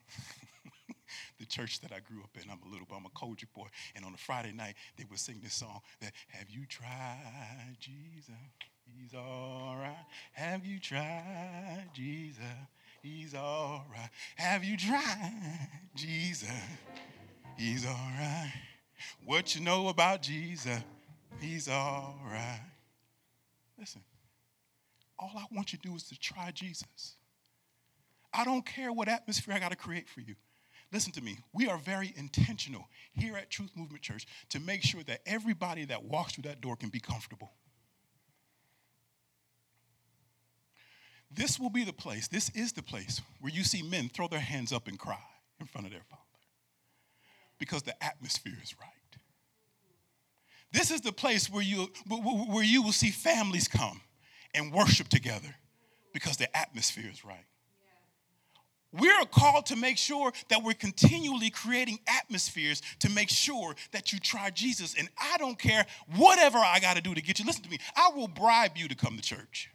the 1.39 1.47
church 1.47 1.81
that 1.81 1.93
I 1.93 2.01
grew 2.01 2.23
up 2.23 2.31
in, 2.43 2.51
I'm 2.51 2.61
a 2.67 2.71
little, 2.71 2.87
boy, 2.87 2.97
I'm 2.97 3.07
a 3.07 3.19
culture 3.19 3.47
boy. 3.55 3.67
And 3.95 4.05
on 4.05 4.15
a 4.15 4.19
Friday 4.19 4.53
night, 4.53 4.75
they 4.97 5.05
would 5.09 5.19
sing 5.19 5.41
this 5.43 5.55
song 5.55 5.81
that, 6.01 6.13
have 6.29 6.49
you 6.51 6.67
tried 6.67 7.77
Jesus? 7.81 8.35
He's 8.85 9.15
all 9.15 9.77
right. 9.79 10.07
Have 10.33 10.65
you 10.65 10.79
tried 10.79 11.89
Jesus? 11.95 12.43
He's 13.03 13.35
all 13.35 13.85
right. 13.93 14.11
Have 14.37 14.65
you 14.65 14.77
tried 14.77 15.69
Jesus? 15.95 16.51
He's 17.57 17.87
all 17.87 18.11
right. 18.19 18.53
What 19.25 19.55
you 19.55 19.61
know 19.61 19.89
about 19.89 20.23
Jesus? 20.23 20.81
He's 21.41 21.69
all 21.69 22.19
right. 22.25 22.63
Listen, 23.79 24.03
all 25.19 25.33
I 25.37 25.45
want 25.55 25.73
you 25.73 25.79
to 25.79 25.89
do 25.89 25.95
is 25.95 26.05
to 26.05 26.19
try 26.19 26.51
Jesus. 26.51 27.17
I 28.37 28.45
don't 28.45 28.66
care 28.66 28.93
what 28.93 29.09
atmosphere 29.09 29.55
I 29.55 29.59
got 29.59 29.71
to 29.71 29.76
create 29.76 30.09
for 30.09 30.21
you. 30.21 30.35
Listen 30.93 31.11
to 31.12 31.23
me. 31.23 31.38
We 31.55 31.69
are 31.69 31.78
very 31.78 32.12
intentional 32.16 32.87
here 33.12 33.37
at 33.37 33.50
Truth 33.50 33.71
Movement 33.75 34.02
Church 34.02 34.26
to 34.50 34.61
make 34.61 34.83
sure 34.83 35.02
that 35.05 35.21
everybody 35.25 35.87
that 35.87 36.05
walks 36.05 36.35
through 36.35 36.43
that 36.43 36.61
door 36.61 36.76
can 36.76 36.90
be 36.90 37.00
comfortable. 37.00 37.52
This 41.31 41.59
will 41.59 41.71
be 41.71 41.83
the 41.83 41.93
place, 41.93 42.28
this 42.28 42.50
is 42.50 42.73
the 42.73 42.83
place 42.83 43.21
where 43.40 43.52
you 43.52 43.64
see 43.64 43.83
men 43.83 44.09
throw 44.09 44.28
their 44.28 44.38
hands 44.38 44.73
up 44.73 44.87
and 44.87 44.99
cry 44.99 45.19
in 45.59 45.66
front 45.66 45.87
of 45.87 45.93
their 45.93 46.05
father 46.09 46.23
because 47.59 47.83
the 47.83 48.02
atmosphere 48.05 48.57
is 48.62 48.75
right. 48.78 48.90
This 50.73 50.90
is 50.90 51.00
the 51.00 51.12
place 51.12 51.50
where 51.50 51.62
you, 51.62 51.88
where 52.07 52.64
you 52.64 52.83
will 52.83 52.93
see 52.93 53.11
families 53.11 53.66
come 53.66 54.00
and 54.55 54.73
worship 54.73 55.09
together 55.09 55.55
because 56.12 56.37
the 56.37 56.55
atmosphere 56.57 57.11
is 57.11 57.25
right. 57.25 57.45
We're 58.93 59.25
called 59.26 59.66
to 59.66 59.76
make 59.76 59.99
sure 59.99 60.33
that 60.49 60.62
we're 60.62 60.75
continually 60.75 61.50
creating 61.50 61.99
atmospheres 62.07 62.83
to 63.00 63.11
make 63.11 63.28
sure 63.28 63.75
that 63.93 64.12
you 64.12 64.19
try 64.19 64.50
Jesus. 64.50 64.95
And 64.99 65.09
I 65.19 65.37
don't 65.38 65.59
care 65.59 65.85
whatever 66.14 66.59
I 66.59 66.78
got 66.81 66.97
to 66.97 67.02
do 67.02 67.14
to 67.14 67.21
get 67.21 67.38
you. 67.38 67.45
Listen 67.45 67.64
to 67.64 67.71
me. 67.71 67.78
I 67.97 68.11
will 68.14 68.28
bribe 68.28 68.76
you 68.76 68.88
to 68.88 68.95
come 68.95 69.16
to 69.16 69.23
church. 69.23 69.71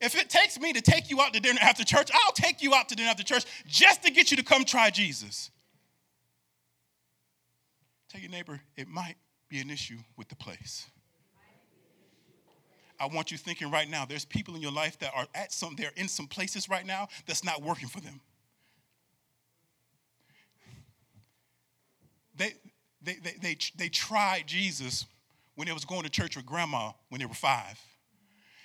If 0.00 0.14
it 0.16 0.28
takes 0.28 0.58
me 0.58 0.72
to 0.72 0.80
take 0.80 1.10
you 1.10 1.20
out 1.20 1.32
to 1.34 1.40
dinner 1.40 1.60
after 1.62 1.84
church, 1.84 2.10
I'll 2.12 2.32
take 2.32 2.62
you 2.62 2.74
out 2.74 2.88
to 2.90 2.96
dinner 2.96 3.08
after 3.08 3.22
church 3.22 3.44
just 3.66 4.02
to 4.02 4.10
get 4.10 4.30
you 4.30 4.36
to 4.36 4.42
come 4.42 4.64
try 4.64 4.90
Jesus. 4.90 5.50
Tell 8.10 8.20
your 8.20 8.30
neighbor, 8.30 8.60
it 8.76 8.86
might 8.86 9.16
be 9.48 9.60
an 9.60 9.70
issue 9.70 9.98
with 10.16 10.28
the 10.28 10.36
place. 10.36 10.86
I 13.04 13.14
want 13.14 13.30
you 13.30 13.36
thinking 13.36 13.70
right 13.70 13.88
now, 13.88 14.06
there's 14.06 14.24
people 14.24 14.54
in 14.54 14.62
your 14.62 14.72
life 14.72 14.98
that 15.00 15.12
are 15.14 15.26
at 15.34 15.52
some, 15.52 15.76
they're 15.76 15.92
in 15.96 16.08
some 16.08 16.26
places 16.26 16.70
right 16.70 16.86
now 16.86 17.08
that's 17.26 17.44
not 17.44 17.60
working 17.60 17.86
for 17.86 18.00
them. 18.00 18.18
They, 22.34 22.54
they, 23.02 23.16
they, 23.22 23.34
they, 23.42 23.58
they 23.76 23.88
tried 23.90 24.44
Jesus 24.46 25.04
when 25.54 25.66
they 25.66 25.74
was 25.74 25.84
going 25.84 26.04
to 26.04 26.08
church 26.08 26.34
with 26.34 26.46
grandma 26.46 26.92
when 27.10 27.18
they 27.18 27.26
were 27.26 27.34
five. 27.34 27.78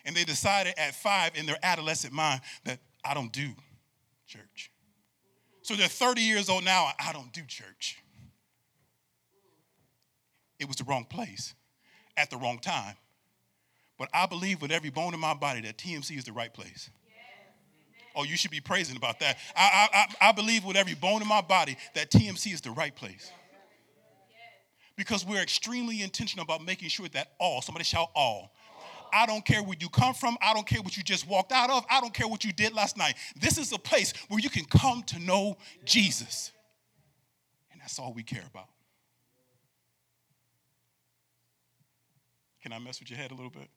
And 0.06 0.16
they 0.16 0.24
decided 0.24 0.74
at 0.78 0.96
five 0.96 1.32
in 1.36 1.46
their 1.46 1.60
adolescent 1.62 2.14
mind 2.14 2.40
that 2.64 2.80
I 3.04 3.14
don't 3.14 3.34
do 3.34 3.50
church. 4.26 4.72
So 5.64 5.76
they're 5.76 5.90
30 5.90 6.22
years 6.22 6.48
old 6.48 6.64
now, 6.64 6.88
I 6.98 7.12
don't 7.12 7.34
do 7.34 7.42
church. 7.46 7.98
It 10.60 10.68
was 10.68 10.78
the 10.78 10.86
wrong 10.86 11.04
place 11.04 11.54
at 12.16 12.30
the 12.30 12.38
wrong 12.38 12.60
time. 12.60 12.96
But 14.00 14.10
I 14.14 14.26
believe 14.26 14.62
with 14.62 14.72
every 14.72 14.90
bone 14.90 15.14
in 15.14 15.20
my 15.20 15.34
body 15.34 15.62
that 15.62 15.78
TMC 15.78 16.18
is 16.18 16.24
the 16.24 16.32
right 16.32 16.52
place. 16.52 16.90
Oh, 18.16 18.24
you 18.24 18.38
should 18.38 18.50
be 18.50 18.62
praising 18.62 18.98
about 18.98 19.20
that. 19.20 19.38
I, 19.56 19.88
I, 19.94 20.30
I 20.30 20.32
believe 20.32 20.66
with 20.66 20.78
every 20.78 20.96
bone 20.96 21.22
in 21.22 21.28
my 21.28 21.42
body 21.42 21.78
that 21.94 22.10
TMC 22.10 22.54
is 22.54 22.62
the 22.62 22.72
right 22.72 22.96
place. 22.96 23.32
Because 24.96 25.26
we're 25.26 25.42
extremely 25.42 26.02
intentional 26.02 26.44
about 26.44 26.66
making 26.66 26.90
sure 26.90 27.08
that 27.10 27.34
all, 27.40 27.62
somebody 27.62 27.86
shout 27.86 28.10
all. 28.16 28.52
I 29.14 29.26
don't 29.26 29.46
care 29.46 29.62
where 29.62 29.78
you 29.80 29.90
come 29.90 30.14
from. 30.14 30.38
I 30.42 30.54
don't 30.54 30.68
care 30.68 30.82
what 30.82 30.98
you 30.98 31.04
just 31.04 31.28
walked 31.28 31.52
out 31.52 31.70
of. 31.70 31.86
I 31.90 32.00
don't 32.00 32.14
care 32.14 32.28
what 32.28 32.44
you 32.44 32.52
did 32.52 32.74
last 32.74 32.98
night. 32.98 33.16
This 33.40 33.58
is 33.58 33.72
a 33.72 33.78
place 33.78 34.14
where 34.28 34.40
you 34.40 34.50
can 34.50 34.66
come 34.66 35.04
to 35.04 35.20
know 35.20 35.58
Jesus. 35.86 36.52
And 37.72 37.82
that's 37.82 38.00
all 38.00 38.14
we 38.14 38.24
care 38.24 38.44
about. 38.50 38.68
Can 42.62 42.74
I 42.74 42.80
mess 42.80 43.00
with 43.00 43.10
your 43.10 43.18
head 43.18 43.32
a 43.32 43.36
little 43.36 43.52
bit? 43.52 43.70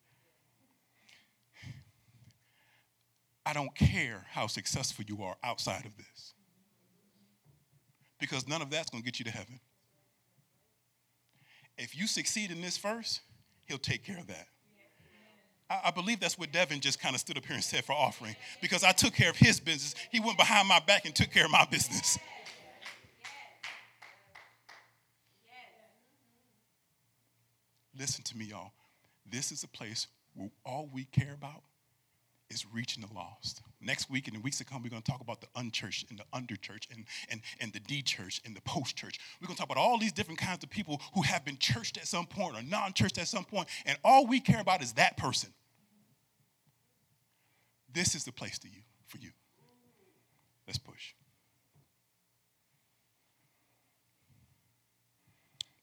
I 3.45 3.53
don't 3.53 3.75
care 3.75 4.25
how 4.31 4.47
successful 4.47 5.05
you 5.07 5.23
are 5.23 5.37
outside 5.43 5.85
of 5.85 5.97
this. 5.97 6.35
Because 8.21 8.47
none 8.47 8.63
of 8.63 8.71
that's 8.71 8.91
going 8.91 9.03
to 9.03 9.05
get 9.05 9.19
you 9.19 9.25
to 9.25 9.33
heaven. 9.33 9.59
If 11.77 11.97
you 11.97 12.07
succeed 12.07 12.51
in 12.53 12.61
this 12.61 12.77
first, 12.77 13.21
he'll 13.67 13.79
take 13.79 14.05
care 14.05 14.19
of 14.19 14.29
that. 14.29 14.47
I, 15.69 15.81
I 15.87 15.91
believe 15.91 16.21
that's 16.21 16.39
what 16.39 16.53
Devin 16.53 16.81
just 16.81 17.01
kind 17.01 17.15
of 17.15 17.21
stood 17.21 17.37
up 17.37 17.45
here 17.45 17.55
and 17.55 17.65
said 17.65 17.85
for 17.85 17.95
offering. 17.95 18.37
Because 18.61 18.85
I 18.85 18.93
took 18.93 19.15
care 19.15 19.31
of 19.31 19.37
his 19.37 19.59
business. 19.59 19.97
He 20.13 20.21
went 20.21 20.39
behind 20.39 20.69
my 20.69 20.81
back 20.81 21.05
and 21.05 21.15
took 21.15 21.31
care 21.33 21.45
of 21.45 21.51
my 21.51 21.67
business. 21.71 22.19
Listen 27.99 28.23
to 28.25 28.37
me, 28.37 28.47
y'all. 28.47 28.73
This 29.29 29.51
is 29.51 29.65
a 29.65 29.69
place 29.69 30.07
where 30.35 30.51
all 30.65 30.89
we 30.93 31.05
care 31.05 31.35
about 31.35 31.63
is 32.53 32.67
reaching 32.73 33.03
the 33.03 33.13
lost. 33.15 33.63
Next 33.81 34.11
week 34.11 34.29
and 34.29 34.37
the 34.37 34.41
weeks 34.41 34.59
to 34.59 34.65
come, 34.65 34.83
we're 34.83 34.91
going 34.91 35.03
to 35.03 35.11
talk 35.11 35.21
about 35.21 35.41
the 35.41 35.49
unchurched 35.57 36.11
and 36.11 36.19
the 36.19 36.25
underchurch 36.33 36.87
and, 36.93 37.05
and, 37.31 37.41
and 37.61 37.73
the 37.73 37.81
D 37.81 38.03
church 38.03 38.41
and 38.45 38.55
the 38.55 38.61
post 38.63 38.97
church. 38.97 39.19
We're 39.41 39.47
going 39.47 39.57
to 39.57 39.61
talk 39.61 39.71
about 39.71 39.81
all 39.81 39.99
these 39.99 40.13
different 40.13 40.39
kinds 40.39 40.63
of 40.63 40.71
people 40.71 41.01
who 41.15 41.23
have 41.23 41.45
been 41.45 41.59
churched 41.59 41.97
at 41.97 42.07
some 42.07 42.27
point 42.27 42.57
or 42.57 42.63
non 42.63 42.93
churched 42.93 43.19
at 43.19 43.29
some 43.29 43.45
point, 43.45 43.69
and 43.87 43.99
all 44.05 44.27
we 44.27 44.41
care 44.41 44.61
about 44.61 44.83
is 44.83 44.93
that 44.93 45.17
person. 45.17 45.51
This 47.93 48.15
is 48.15 48.25
the 48.25 48.33
place 48.33 48.59
to 48.61 48.69
you 48.69 48.83
for 49.07 49.19
you. 49.19 49.31
Let's 50.67 50.79
push. 50.79 51.15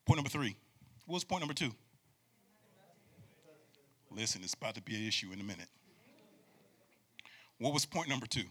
Point 0.05 0.17
number 0.17 0.29
three. 0.29 0.55
What 1.05 1.15
was 1.15 1.23
point 1.23 1.41
number 1.41 1.53
two? 1.53 1.71
Listen, 4.11 4.41
it's 4.43 4.55
about 4.55 4.73
to 4.75 4.81
be 4.81 4.95
an 4.95 5.07
issue 5.07 5.27
in 5.31 5.39
a 5.39 5.43
minute. 5.43 5.67
What 7.59 7.73
was 7.73 7.85
point 7.85 8.07
number 8.07 8.25
two? 8.25 8.45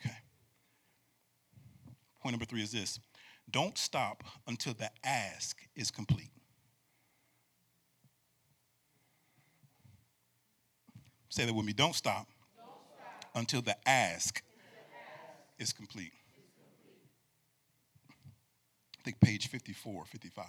Okay. 0.00 0.14
Point 2.20 2.32
number 2.32 2.44
three 2.44 2.62
is 2.62 2.72
this 2.72 2.98
don't 3.50 3.78
stop 3.78 4.24
until 4.46 4.74
the 4.74 4.90
ask 5.04 5.56
is 5.76 5.90
complete. 5.90 6.30
Say 11.28 11.44
that 11.44 11.54
with 11.54 11.66
me. 11.66 11.72
Don't 11.72 11.94
stop, 11.94 12.26
don't 12.56 12.66
stop. 12.94 13.30
until 13.34 13.62
the 13.62 13.76
ask, 13.88 14.42
is 15.58 15.72
complete. 15.72 16.12
I 18.98 19.02
think 19.04 19.20
page 19.20 19.48
54, 19.48 20.04
55. 20.06 20.44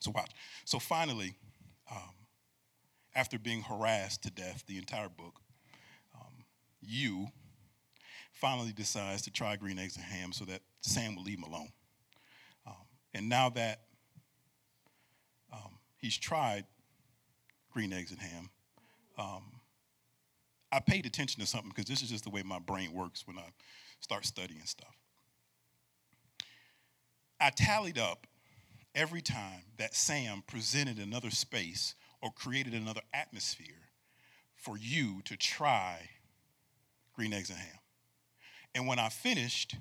So 0.00 0.10
watch. 0.10 0.30
So 0.64 0.78
finally, 0.78 1.34
um, 1.90 2.23
after 3.14 3.38
being 3.38 3.62
harassed 3.62 4.22
to 4.24 4.30
death 4.30 4.64
the 4.66 4.76
entire 4.76 5.08
book, 5.08 5.40
um, 6.14 6.44
you 6.80 7.28
finally 8.32 8.72
decides 8.72 9.22
to 9.22 9.30
try 9.30 9.56
green 9.56 9.78
eggs 9.78 9.96
and 9.96 10.04
ham 10.04 10.32
so 10.32 10.44
that 10.44 10.60
Sam 10.80 11.14
will 11.14 11.22
leave 11.22 11.38
him 11.38 11.44
alone. 11.44 11.68
Um, 12.66 12.74
and 13.14 13.28
now 13.28 13.48
that 13.50 13.82
um, 15.52 15.78
he's 15.96 16.16
tried 16.16 16.64
green 17.72 17.92
eggs 17.92 18.10
and 18.10 18.20
ham, 18.20 18.50
um, 19.18 19.44
I 20.72 20.80
paid 20.80 21.06
attention 21.06 21.40
to 21.40 21.46
something 21.46 21.70
because 21.70 21.88
this 21.88 22.02
is 22.02 22.10
just 22.10 22.24
the 22.24 22.30
way 22.30 22.42
my 22.42 22.58
brain 22.58 22.92
works 22.92 23.26
when 23.26 23.38
I 23.38 23.48
start 24.00 24.26
studying 24.26 24.64
stuff. 24.64 24.94
I 27.40 27.50
tallied 27.50 27.98
up 27.98 28.26
every 28.94 29.22
time 29.22 29.62
that 29.78 29.94
Sam 29.94 30.42
presented 30.46 30.98
another 30.98 31.30
space 31.30 31.94
or 32.24 32.30
created 32.30 32.72
another 32.72 33.02
atmosphere 33.12 33.90
for 34.56 34.78
you 34.78 35.20
to 35.26 35.36
try 35.36 36.08
green 37.14 37.34
eggs 37.34 37.50
and 37.50 37.58
ham. 37.58 37.78
And 38.74 38.86
when 38.88 38.98
I 38.98 39.10
finished, 39.10 39.76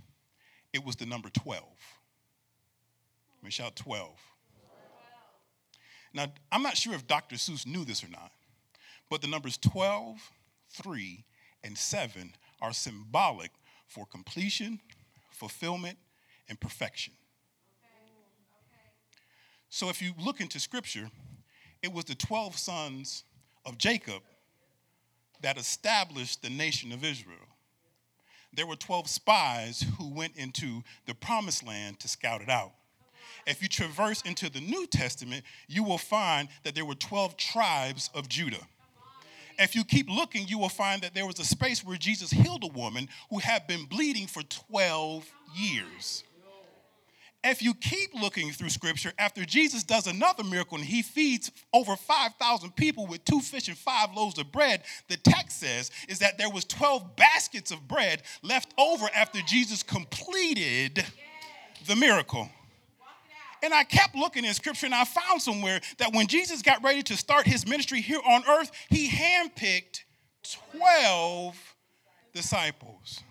it 0.74 0.84
was 0.84 0.98
the 0.98 1.06
number 1.06 1.30
12. 1.30 1.64
Let 1.64 3.44
me 3.46 3.50
shout 3.50 3.78
12. 3.78 4.20
Now, 6.14 6.26
I'm 6.52 6.62
not 6.62 6.76
sure 6.76 6.94
if 6.94 7.08
Dr. 7.08 7.38
Seuss 7.38 7.66
knew 7.66 7.86
this 7.86 8.04
or 8.04 8.10
not, 8.10 8.32
but 9.10 9.22
the 9.22 9.28
numbers 9.28 9.58
12, 9.58 10.18
3, 10.70 11.24
and 11.64 11.78
7 11.78 12.34
are 12.62 12.74
symbolic 12.74 13.52
for 13.88 14.06
completion, 14.06 14.82
fulfillment, 15.32 15.98
and 16.50 16.60
perfection. 16.60 17.14
So 19.70 19.90
if 19.90 20.02
you 20.02 20.12
look 20.24 20.42
into 20.42 20.60
scripture, 20.60 21.10
it 21.84 21.92
was 21.92 22.06
the 22.06 22.16
12 22.16 22.58
sons 22.58 23.26
of 23.66 23.78
Jacob 23.78 24.24
that 25.42 25.58
established 25.58 26.42
the 26.42 26.50
nation 26.50 26.94
of 26.94 27.04
Israel. 27.04 27.38
There 28.56 28.66
were 28.66 28.78
12 28.78 29.10
spies 29.10 29.86
who 30.00 30.08
went 30.14 30.38
into 30.38 30.82
the 31.06 31.14
promised 31.14 31.68
land 31.68 32.00
to 32.00 32.08
scout 32.08 32.42
it 32.42 32.50
out. 32.50 32.72
If 33.46 33.62
you 33.62 33.68
traverse 33.68 34.22
into 34.22 34.50
the 34.50 34.62
New 34.62 34.88
Testament, 34.88 35.44
you 35.68 35.84
will 35.84 35.98
find 35.98 36.48
that 36.64 36.74
there 36.74 36.86
were 36.86 36.96
12 36.96 37.36
tribes 37.36 38.10
of 38.16 38.30
Judah. 38.30 38.66
If 39.60 39.76
you 39.76 39.84
keep 39.84 40.10
looking, 40.10 40.48
you 40.48 40.58
will 40.58 40.70
find 40.70 41.02
that 41.02 41.14
there 41.14 41.28
was 41.28 41.40
a 41.40 41.44
space 41.44 41.84
where 41.84 41.98
Jesus 41.98 42.32
healed 42.32 42.64
a 42.64 42.68
woman 42.68 43.10
who 43.30 43.40
had 43.40 43.68
been 43.68 43.86
bleeding 43.86 44.28
for 44.28 44.44
12 44.44 45.30
years 45.56 46.24
if 47.44 47.62
you 47.62 47.74
keep 47.74 48.14
looking 48.14 48.52
through 48.52 48.70
scripture, 48.70 49.12
after 49.20 49.44
Jesus 49.46 49.84
does 49.84 50.08
another 50.08 50.44
miracle 50.44 50.78
and 50.78 50.86
he 50.86 51.02
feeds 51.02 51.52
over 51.74 51.96
5,000 51.96 52.76
people 52.76 53.06
with 53.06 53.26
two 53.26 53.42
fish 53.42 53.68
and 53.68 53.78
five 53.78 54.14
loaves 54.16 54.40
of 54.40 54.52
bread, 54.52 54.84
the 55.10 55.18
text 55.18 55.60
says 55.60 55.92
is 56.08 56.20
that 56.20 56.38
there 56.38 56.50
was 56.50 56.64
12 56.66 57.16
baskets 57.16 57.72
of 57.72 57.88
bread 57.88 58.22
left 58.42 58.74
over 58.78 59.08
after 59.14 59.42
Jesus 59.42 59.84
completed 59.84 61.04
the 61.86 61.96
miracle. 61.96 62.50
And 63.62 63.74
I 63.74 63.84
kept 63.86 64.16
looking 64.16 64.44
in 64.44 64.54
scripture 64.54 64.86
and 64.86 64.96
I 64.96 65.06
found 65.06 65.42
somewhere 65.42 65.80
that 65.98 66.14
when 66.14 66.28
Jesus 66.28 66.62
got 66.62 66.84
ready 66.84 67.02
to 67.04 67.16
start 67.16 67.48
his 67.48 67.66
ministry 67.66 68.02
here 68.02 68.20
on 68.26 68.44
earth, 68.48 68.72
he 68.90 69.10
handpicked 69.10 70.04
12 70.72 71.76
disciples. 72.34 73.22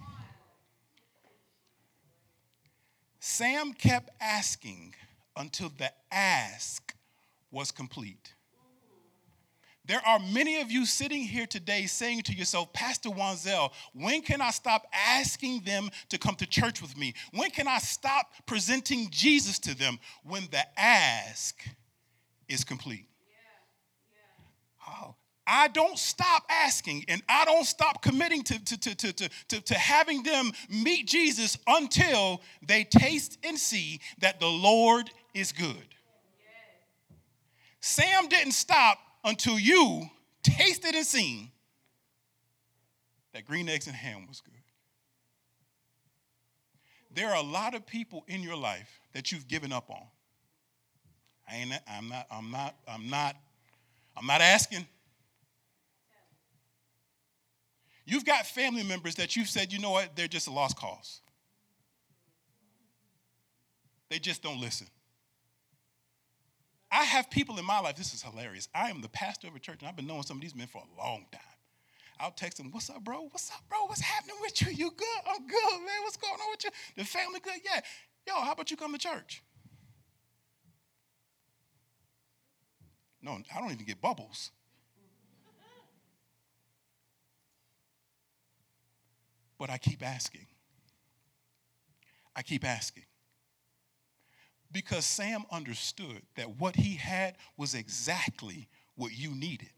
Sam 3.24 3.72
kept 3.72 4.10
asking 4.20 4.96
until 5.36 5.70
the 5.78 5.92
ask 6.10 6.92
was 7.52 7.70
complete. 7.70 8.34
There 9.84 10.04
are 10.04 10.18
many 10.18 10.60
of 10.60 10.72
you 10.72 10.84
sitting 10.84 11.22
here 11.22 11.46
today 11.46 11.86
saying 11.86 12.22
to 12.22 12.32
yourself, 12.32 12.72
Pastor 12.72 13.10
Wanzel, 13.10 13.70
when 13.94 14.22
can 14.22 14.40
I 14.40 14.50
stop 14.50 14.88
asking 14.92 15.60
them 15.60 15.88
to 16.08 16.18
come 16.18 16.34
to 16.34 16.46
church 16.46 16.82
with 16.82 16.96
me? 16.96 17.14
When 17.32 17.50
can 17.50 17.68
I 17.68 17.78
stop 17.78 18.32
presenting 18.44 19.06
Jesus 19.12 19.60
to 19.60 19.78
them? 19.78 20.00
When 20.24 20.48
the 20.50 20.64
ask 20.76 21.64
is 22.48 22.64
complete. 22.64 23.06
Oh, 24.88 25.14
I 25.46 25.68
don't 25.68 25.98
stop 25.98 26.44
asking 26.48 27.04
and 27.08 27.22
I 27.28 27.44
don't 27.44 27.64
stop 27.64 28.00
committing 28.02 28.42
to, 28.44 28.64
to, 28.64 28.78
to, 28.78 28.94
to, 28.94 29.28
to, 29.48 29.60
to, 29.60 29.74
having 29.74 30.22
them 30.22 30.52
meet 30.70 31.08
Jesus 31.08 31.58
until 31.66 32.40
they 32.66 32.84
taste 32.84 33.38
and 33.42 33.58
see 33.58 34.00
that 34.20 34.38
the 34.38 34.46
Lord 34.46 35.10
is 35.34 35.50
good. 35.50 35.76
Sam 37.80 38.28
didn't 38.28 38.52
stop 38.52 38.98
until 39.24 39.58
you 39.58 40.08
tasted 40.44 40.94
and 40.94 41.04
seen 41.04 41.50
that 43.34 43.44
green 43.44 43.68
eggs 43.68 43.88
and 43.88 43.96
ham 43.96 44.26
was 44.28 44.40
good. 44.40 44.52
There 47.14 47.28
are 47.28 47.36
a 47.36 47.42
lot 47.42 47.74
of 47.74 47.84
people 47.86 48.24
in 48.28 48.42
your 48.42 48.56
life 48.56 49.00
that 49.12 49.32
you've 49.32 49.48
given 49.48 49.72
up 49.72 49.90
on. 49.90 50.02
I 51.50 51.56
ain't, 51.56 51.72
I'm 51.88 52.08
not, 52.08 52.26
I'm 52.30 52.50
not, 52.50 52.74
I'm 52.88 53.10
not, 53.10 53.36
I'm 54.16 54.26
not 54.26 54.40
asking. 54.40 54.86
You've 58.04 58.24
got 58.24 58.46
family 58.46 58.82
members 58.82 59.14
that 59.16 59.36
you've 59.36 59.48
said, 59.48 59.72
you 59.72 59.78
know 59.78 59.90
what, 59.90 60.16
they're 60.16 60.28
just 60.28 60.48
a 60.48 60.52
lost 60.52 60.76
cause. 60.76 61.20
They 64.10 64.18
just 64.18 64.42
don't 64.42 64.60
listen. 64.60 64.88
I 66.90 67.04
have 67.04 67.30
people 67.30 67.58
in 67.58 67.64
my 67.64 67.80
life, 67.80 67.96
this 67.96 68.12
is 68.12 68.22
hilarious. 68.22 68.68
I 68.74 68.90
am 68.90 69.00
the 69.00 69.08
pastor 69.08 69.48
of 69.48 69.56
a 69.56 69.58
church, 69.58 69.78
and 69.80 69.88
I've 69.88 69.96
been 69.96 70.06
knowing 70.06 70.24
some 70.24 70.36
of 70.36 70.42
these 70.42 70.54
men 70.54 70.66
for 70.66 70.82
a 70.82 71.02
long 71.02 71.24
time. 71.32 71.40
I'll 72.20 72.30
text 72.30 72.58
them, 72.58 72.70
What's 72.70 72.90
up, 72.90 73.02
bro? 73.02 73.22
What's 73.30 73.50
up, 73.50 73.62
bro? 73.68 73.86
What's 73.86 74.02
happening 74.02 74.36
with 74.40 74.60
you? 74.60 74.70
You 74.70 74.90
good? 74.90 75.06
I'm 75.26 75.46
good, 75.46 75.78
man. 75.78 76.02
What's 76.02 76.16
going 76.16 76.34
on 76.34 76.50
with 76.50 76.64
you? 76.64 76.70
The 76.96 77.04
family 77.04 77.40
good? 77.40 77.54
Yeah. 77.64 77.80
Yo, 78.26 78.34
how 78.34 78.52
about 78.52 78.70
you 78.70 78.76
come 78.76 78.92
to 78.92 78.98
church? 78.98 79.42
No, 83.22 83.38
I 83.54 83.60
don't 83.60 83.72
even 83.72 83.86
get 83.86 84.00
bubbles. 84.00 84.50
But 89.62 89.70
I 89.70 89.78
keep 89.78 90.04
asking. 90.04 90.48
I 92.34 92.42
keep 92.42 92.64
asking. 92.64 93.04
Because 94.72 95.04
Sam 95.04 95.44
understood 95.52 96.22
that 96.34 96.58
what 96.58 96.74
he 96.74 96.96
had 96.96 97.36
was 97.56 97.76
exactly 97.76 98.66
what 98.96 99.12
you 99.16 99.30
needed. 99.36 99.68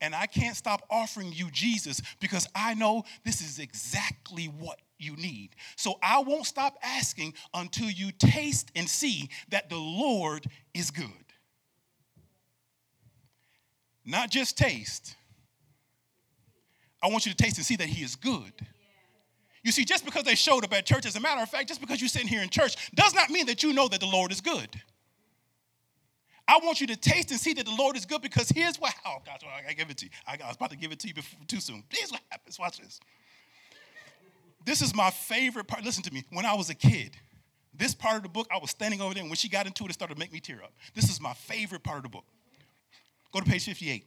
And 0.00 0.14
I 0.14 0.24
can't 0.24 0.56
stop 0.56 0.86
offering 0.88 1.30
you 1.30 1.50
Jesus 1.50 2.00
because 2.20 2.48
I 2.54 2.72
know 2.72 3.04
this 3.22 3.42
is 3.42 3.58
exactly 3.58 4.46
what 4.46 4.80
you 4.98 5.14
need. 5.14 5.50
So 5.76 5.98
I 6.02 6.20
won't 6.22 6.46
stop 6.46 6.78
asking 6.82 7.34
until 7.52 7.90
you 7.90 8.12
taste 8.12 8.70
and 8.74 8.88
see 8.88 9.28
that 9.50 9.68
the 9.68 9.76
Lord 9.76 10.46
is 10.72 10.90
good. 10.90 11.10
Not 14.06 14.30
just 14.30 14.56
taste, 14.56 15.16
I 17.02 17.08
want 17.08 17.26
you 17.26 17.32
to 17.32 17.36
taste 17.36 17.56
and 17.56 17.66
see 17.66 17.76
that 17.76 17.88
He 17.88 18.02
is 18.02 18.16
good. 18.16 18.52
You 19.62 19.72
see, 19.72 19.84
just 19.84 20.04
because 20.04 20.24
they 20.24 20.34
showed 20.34 20.64
up 20.64 20.72
at 20.72 20.86
church, 20.86 21.04
as 21.04 21.16
a 21.16 21.20
matter 21.20 21.42
of 21.42 21.48
fact, 21.48 21.68
just 21.68 21.80
because 21.80 22.00
you're 22.00 22.08
sitting 22.08 22.28
here 22.28 22.42
in 22.42 22.48
church, 22.48 22.90
does 22.94 23.14
not 23.14 23.30
mean 23.30 23.46
that 23.46 23.62
you 23.62 23.72
know 23.72 23.88
that 23.88 24.00
the 24.00 24.06
Lord 24.06 24.32
is 24.32 24.40
good. 24.40 24.68
I 26.48 26.58
want 26.64 26.80
you 26.80 26.86
to 26.88 26.96
taste 26.96 27.30
and 27.30 27.38
see 27.38 27.52
that 27.54 27.66
the 27.66 27.74
Lord 27.74 27.96
is 27.96 28.06
good 28.06 28.22
because 28.22 28.48
here's 28.48 28.80
what, 28.80 28.92
oh 29.06 29.18
gosh, 29.24 29.40
I 29.68 29.72
give 29.72 29.88
it 29.90 29.98
to 29.98 30.06
you. 30.06 30.10
I 30.26 30.36
was 30.46 30.56
about 30.56 30.70
to 30.70 30.76
give 30.76 30.90
it 30.90 30.98
to 31.00 31.08
you 31.08 31.14
before, 31.14 31.38
too 31.46 31.60
soon. 31.60 31.84
Here's 31.90 32.10
what 32.10 32.22
happens. 32.30 32.58
Watch 32.58 32.78
this. 32.80 32.98
This 34.64 34.82
is 34.82 34.94
my 34.94 35.10
favorite 35.10 35.68
part. 35.68 35.84
Listen 35.84 36.02
to 36.02 36.12
me. 36.12 36.24
When 36.30 36.44
I 36.44 36.54
was 36.54 36.68
a 36.68 36.74
kid, 36.74 37.16
this 37.72 37.94
part 37.94 38.16
of 38.16 38.22
the 38.22 38.28
book, 38.28 38.48
I 38.52 38.58
was 38.58 38.70
standing 38.70 39.00
over 39.00 39.14
there, 39.14 39.22
and 39.22 39.30
when 39.30 39.36
she 39.36 39.48
got 39.48 39.66
into 39.66 39.84
it, 39.84 39.90
it 39.90 39.94
started 39.94 40.14
to 40.14 40.18
make 40.20 40.32
me 40.32 40.40
tear 40.40 40.62
up. 40.62 40.72
This 40.94 41.08
is 41.08 41.20
my 41.20 41.34
favorite 41.34 41.82
part 41.82 41.98
of 41.98 42.02
the 42.02 42.08
book. 42.08 42.24
Go 43.32 43.40
to 43.40 43.46
page 43.48 43.64
58. 43.64 44.04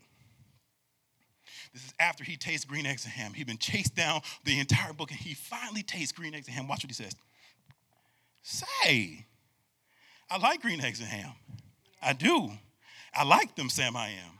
This 1.74 1.86
is 1.86 1.94
after 2.00 2.24
he 2.24 2.38
tastes 2.38 2.66
green 2.66 2.86
eggs 2.86 3.04
and 3.06 3.14
ham. 3.14 3.34
He'd 3.34 3.48
been 3.48 3.58
chased 3.58 3.96
down 3.96 4.22
the 4.44 4.60
entire 4.60 4.94
book 4.94 5.10
and 5.12 5.20
he 5.20 5.34
finally 5.34 5.82
tastes 5.82 6.12
green 6.12 6.36
eggs 6.36 6.48
and 6.48 6.56
ham. 6.56 6.68
Watch 6.68 6.84
what 6.84 6.92
he 6.92 6.94
says. 6.94 7.16
Say, 8.44 9.26
I 10.30 10.38
like 10.38 10.62
green 10.62 10.82
eggs 10.82 11.00
and 11.00 11.10
ham. 11.10 11.32
I 12.02 12.14
do. 12.14 12.52
I 13.14 13.24
like 13.24 13.56
them, 13.56 13.70
Sam, 13.70 13.96
I 13.96 14.10
am. 14.10 14.40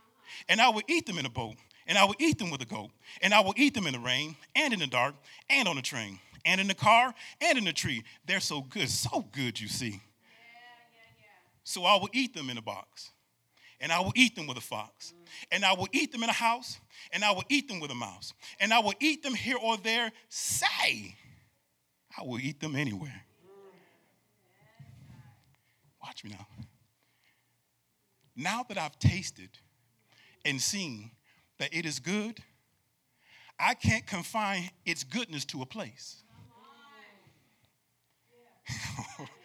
And 0.50 0.60
I 0.60 0.70
will 0.70 0.82
eat 0.88 1.06
them 1.06 1.18
in 1.18 1.26
a 1.26 1.30
boat, 1.30 1.56
and 1.88 1.98
I 1.98 2.04
will 2.06 2.16
eat 2.20 2.38
them 2.38 2.50
with 2.52 2.62
a 2.62 2.66
goat, 2.66 2.90
and 3.22 3.34
I 3.34 3.40
will 3.40 3.54
eat 3.56 3.74
them 3.74 3.88
in 3.88 3.94
the 3.94 4.00
rain, 4.00 4.36
and 4.56 4.74
in 4.74 4.80
the 4.80 4.88
dark, 4.88 5.16
and 5.50 5.68
on 5.68 5.76
the 5.76 5.82
train, 5.82 6.20
and 6.46 6.60
in 6.60 6.68
the 6.68 6.74
car, 6.74 7.14
and 7.40 7.58
in 7.58 7.64
the 7.64 7.72
tree. 7.72 8.04
They're 8.26 8.40
so 8.40 8.62
good, 8.62 8.90
so 8.90 9.26
good, 9.32 9.60
you 9.60 9.68
see. 9.68 9.90
Yeah, 9.90 9.94
yeah, 9.94 11.00
yeah. 11.20 11.26
So 11.64 11.86
I 11.86 11.96
will 11.96 12.10
eat 12.12 12.34
them 12.34 12.50
in 12.50 12.58
a 12.58 12.62
box, 12.62 13.12
and 13.80 13.92
I 13.92 14.00
will 14.00 14.14
eat 14.16 14.36
them 14.36 14.48
with 14.48 14.58
a 14.58 14.62
fox, 14.62 15.14
and 15.52 15.66
I 15.66 15.74
will 15.74 15.88
eat 15.92 16.12
them 16.12 16.24
in 16.24 16.30
a 16.30 16.34
house, 16.34 16.80
and 17.12 17.24
I 17.24 17.32
will 17.32 17.44
eat 17.50 17.68
them 17.68 17.80
with 17.80 17.92
a 17.92 17.96
mouse, 17.96 18.34
and 18.60 18.74
I 18.74 18.80
will 18.80 18.94
eat 19.00 19.24
them 19.24 19.34
here 19.34 19.58
or 19.62 19.78
there. 19.78 20.12
Say, 20.30 21.16
I 22.18 22.24
will 22.24 22.40
eat 22.40 22.60
them 22.60 22.76
anywhere. 22.76 23.24
Watch 26.02 26.24
me 26.24 26.32
now. 26.32 26.48
Now 28.36 28.64
that 28.68 28.78
I've 28.78 28.98
tasted 29.00 29.50
and 30.44 30.62
seen 30.62 31.12
that 31.60 31.74
it 31.74 31.86
is 31.86 32.00
good, 32.00 32.40
I 33.60 33.74
can't 33.74 34.06
confine 34.06 34.70
its 34.86 35.04
goodness 35.04 35.46
to 35.46 35.62
a 35.62 35.66
place. 35.66 36.24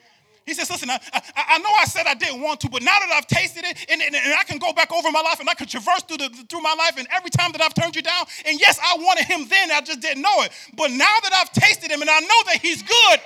He 0.48 0.54
says, 0.54 0.70
Listen, 0.70 0.88
I, 0.88 0.98
I, 1.12 1.20
I, 1.36 1.58
know 1.58 1.68
I 1.78 1.84
said 1.84 2.06
I 2.06 2.14
didn't 2.14 2.40
want 2.40 2.60
to, 2.60 2.70
but 2.70 2.82
now 2.82 2.96
that 2.98 3.12
I've 3.12 3.26
tasted 3.26 3.64
it 3.64 3.86
and, 3.90 4.00
and, 4.00 4.16
and, 4.16 4.32
I 4.32 4.44
can 4.44 4.56
go 4.58 4.72
back 4.72 4.90
over 4.90 5.10
my 5.12 5.20
life 5.20 5.40
and 5.40 5.48
I 5.48 5.52
can 5.52 5.66
traverse 5.66 6.02
through, 6.08 6.16
the, 6.16 6.30
through 6.48 6.62
my 6.62 6.72
life, 6.72 6.96
and 6.96 7.06
every 7.12 7.28
time 7.28 7.52
that 7.52 7.60
I've 7.60 7.74
turned 7.74 7.94
you 7.94 8.00
down, 8.00 8.24
and 8.46 8.58
yes, 8.58 8.80
I 8.82 8.96
wanted 8.96 9.26
him 9.26 9.46
then, 9.46 9.70
I 9.70 9.82
just 9.82 10.00
didn't 10.00 10.22
know 10.22 10.42
it. 10.42 10.50
But 10.74 10.90
now 10.90 11.14
that 11.22 11.32
I've 11.34 11.52
tasted 11.52 11.90
him 11.90 12.00
and 12.00 12.08
I 12.08 12.20
know 12.20 12.40
that 12.46 12.58
he's 12.62 12.82
good, 12.82 13.20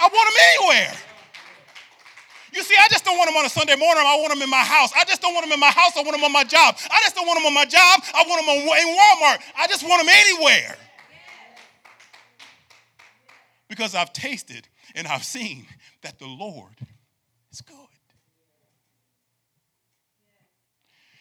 I 0.00 0.08
want 0.10 0.26
him 0.26 0.38
anywhere. 0.58 0.92
You 2.52 2.62
see, 2.64 2.74
I 2.74 2.88
just 2.90 3.04
don't 3.04 3.16
want 3.16 3.30
him 3.30 3.36
on 3.36 3.44
a 3.44 3.48
Sunday 3.48 3.76
morning. 3.76 4.02
I 4.04 4.16
want 4.18 4.32
him 4.32 4.42
in 4.42 4.50
my 4.50 4.64
house. 4.64 4.90
I 4.96 5.04
just 5.04 5.22
don't 5.22 5.34
want 5.34 5.46
him 5.46 5.52
in 5.52 5.60
my 5.60 5.70
house. 5.70 5.92
I 5.96 6.02
want 6.02 6.16
him 6.16 6.24
on 6.24 6.32
my 6.32 6.44
job. 6.44 6.76
I 6.90 6.98
just 7.02 7.14
don't 7.14 7.26
want 7.26 7.38
him 7.38 7.46
on 7.46 7.54
my 7.54 7.64
job. 7.64 8.02
I 8.12 8.24
want 8.26 8.42
him 8.42 8.48
in 8.58 8.66
Walmart. 8.66 9.38
I 9.56 9.66
just 9.68 9.86
want 9.86 10.02
him 10.02 10.08
anywhere. 10.08 10.76
Because 13.68 13.94
I've 13.94 14.12
tasted 14.12 14.66
and 14.94 15.06
I've 15.06 15.24
seen 15.24 15.66
that 16.02 16.18
the 16.18 16.26
Lord 16.26 16.74
is 17.50 17.60
good. 17.60 17.76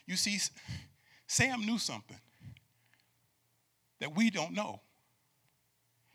You 0.06 0.16
see, 0.16 0.40
Sam 1.28 1.66
knew 1.66 1.78
something 1.78 2.18
that 4.00 4.16
we 4.16 4.30
don't 4.30 4.54
know. 4.54 4.82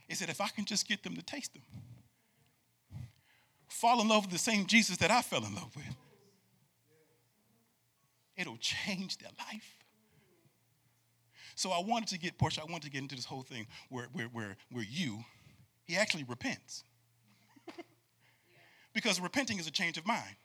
He 0.08 0.14
said, 0.14 0.28
if 0.28 0.40
I 0.40 0.48
can 0.48 0.64
just 0.64 0.88
get 0.88 1.02
them 1.02 1.14
to 1.16 1.22
taste 1.22 1.52
them, 1.52 1.62
fall 3.68 4.00
in 4.00 4.08
love 4.08 4.24
with 4.24 4.32
the 4.32 4.38
same 4.38 4.66
Jesus 4.66 4.96
that 4.98 5.10
I 5.10 5.22
fell 5.22 5.44
in 5.44 5.54
love 5.54 5.74
with. 5.76 5.84
It'll 8.36 8.56
change 8.58 9.18
their 9.18 9.30
life. 9.38 9.78
So 11.54 11.70
I 11.70 11.80
wanted 11.80 12.08
to 12.08 12.18
get, 12.18 12.38
Portia, 12.38 12.62
I 12.62 12.64
wanted 12.64 12.84
to 12.84 12.90
get 12.90 13.02
into 13.02 13.14
this 13.14 13.26
whole 13.26 13.42
thing 13.42 13.66
where, 13.90 14.06
where, 14.12 14.26
where, 14.26 14.56
where 14.70 14.84
you, 14.88 15.24
he 15.84 15.96
actually 15.96 16.24
repents. 16.24 16.84
Because 18.92 19.20
repenting 19.20 19.58
is 19.58 19.66
a 19.66 19.70
change 19.70 19.98
of 19.98 20.06
mind. 20.06 20.36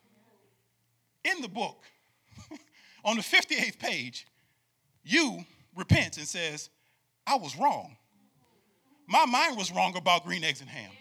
In 1.24 1.42
the 1.42 1.48
book, 1.48 1.84
on 3.06 3.18
the 3.18 3.22
58th 3.22 3.80
page, 3.80 4.26
you 5.04 5.46
repents 5.76 6.18
and 6.18 6.28
says, 6.28 6.70
I 7.26 7.36
was 7.36 7.58
wrong. 7.58 7.96
My 9.08 9.26
mind 9.26 9.58
was 9.58 9.72
wrong 9.72 9.96
about 9.96 10.26
green 10.26 10.44
eggs 10.44 10.62
and 10.62 10.70
ham. 10.70 10.92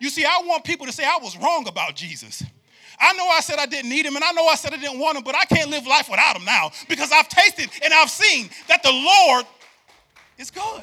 You 0.00 0.10
see, 0.10 0.24
I 0.24 0.42
want 0.44 0.64
people 0.64 0.86
to 0.86 0.92
say 0.92 1.04
I 1.04 1.18
was 1.20 1.36
wrong 1.36 1.66
about 1.68 1.96
Jesus. 1.96 2.42
I 3.00 3.12
know 3.14 3.26
I 3.28 3.40
said 3.40 3.58
I 3.58 3.66
didn't 3.66 3.90
need 3.90 4.06
him, 4.06 4.16
and 4.16 4.24
I 4.24 4.32
know 4.32 4.46
I 4.46 4.54
said 4.54 4.72
I 4.72 4.76
didn't 4.76 4.98
want 4.98 5.16
him, 5.16 5.24
but 5.24 5.34
I 5.34 5.44
can't 5.44 5.70
live 5.70 5.86
life 5.86 6.08
without 6.08 6.36
him 6.36 6.44
now 6.44 6.70
because 6.88 7.12
I've 7.12 7.28
tasted 7.28 7.70
and 7.82 7.92
I've 7.94 8.10
seen 8.10 8.50
that 8.68 8.82
the 8.82 8.92
Lord 8.92 9.44
is 10.36 10.50
good. 10.50 10.82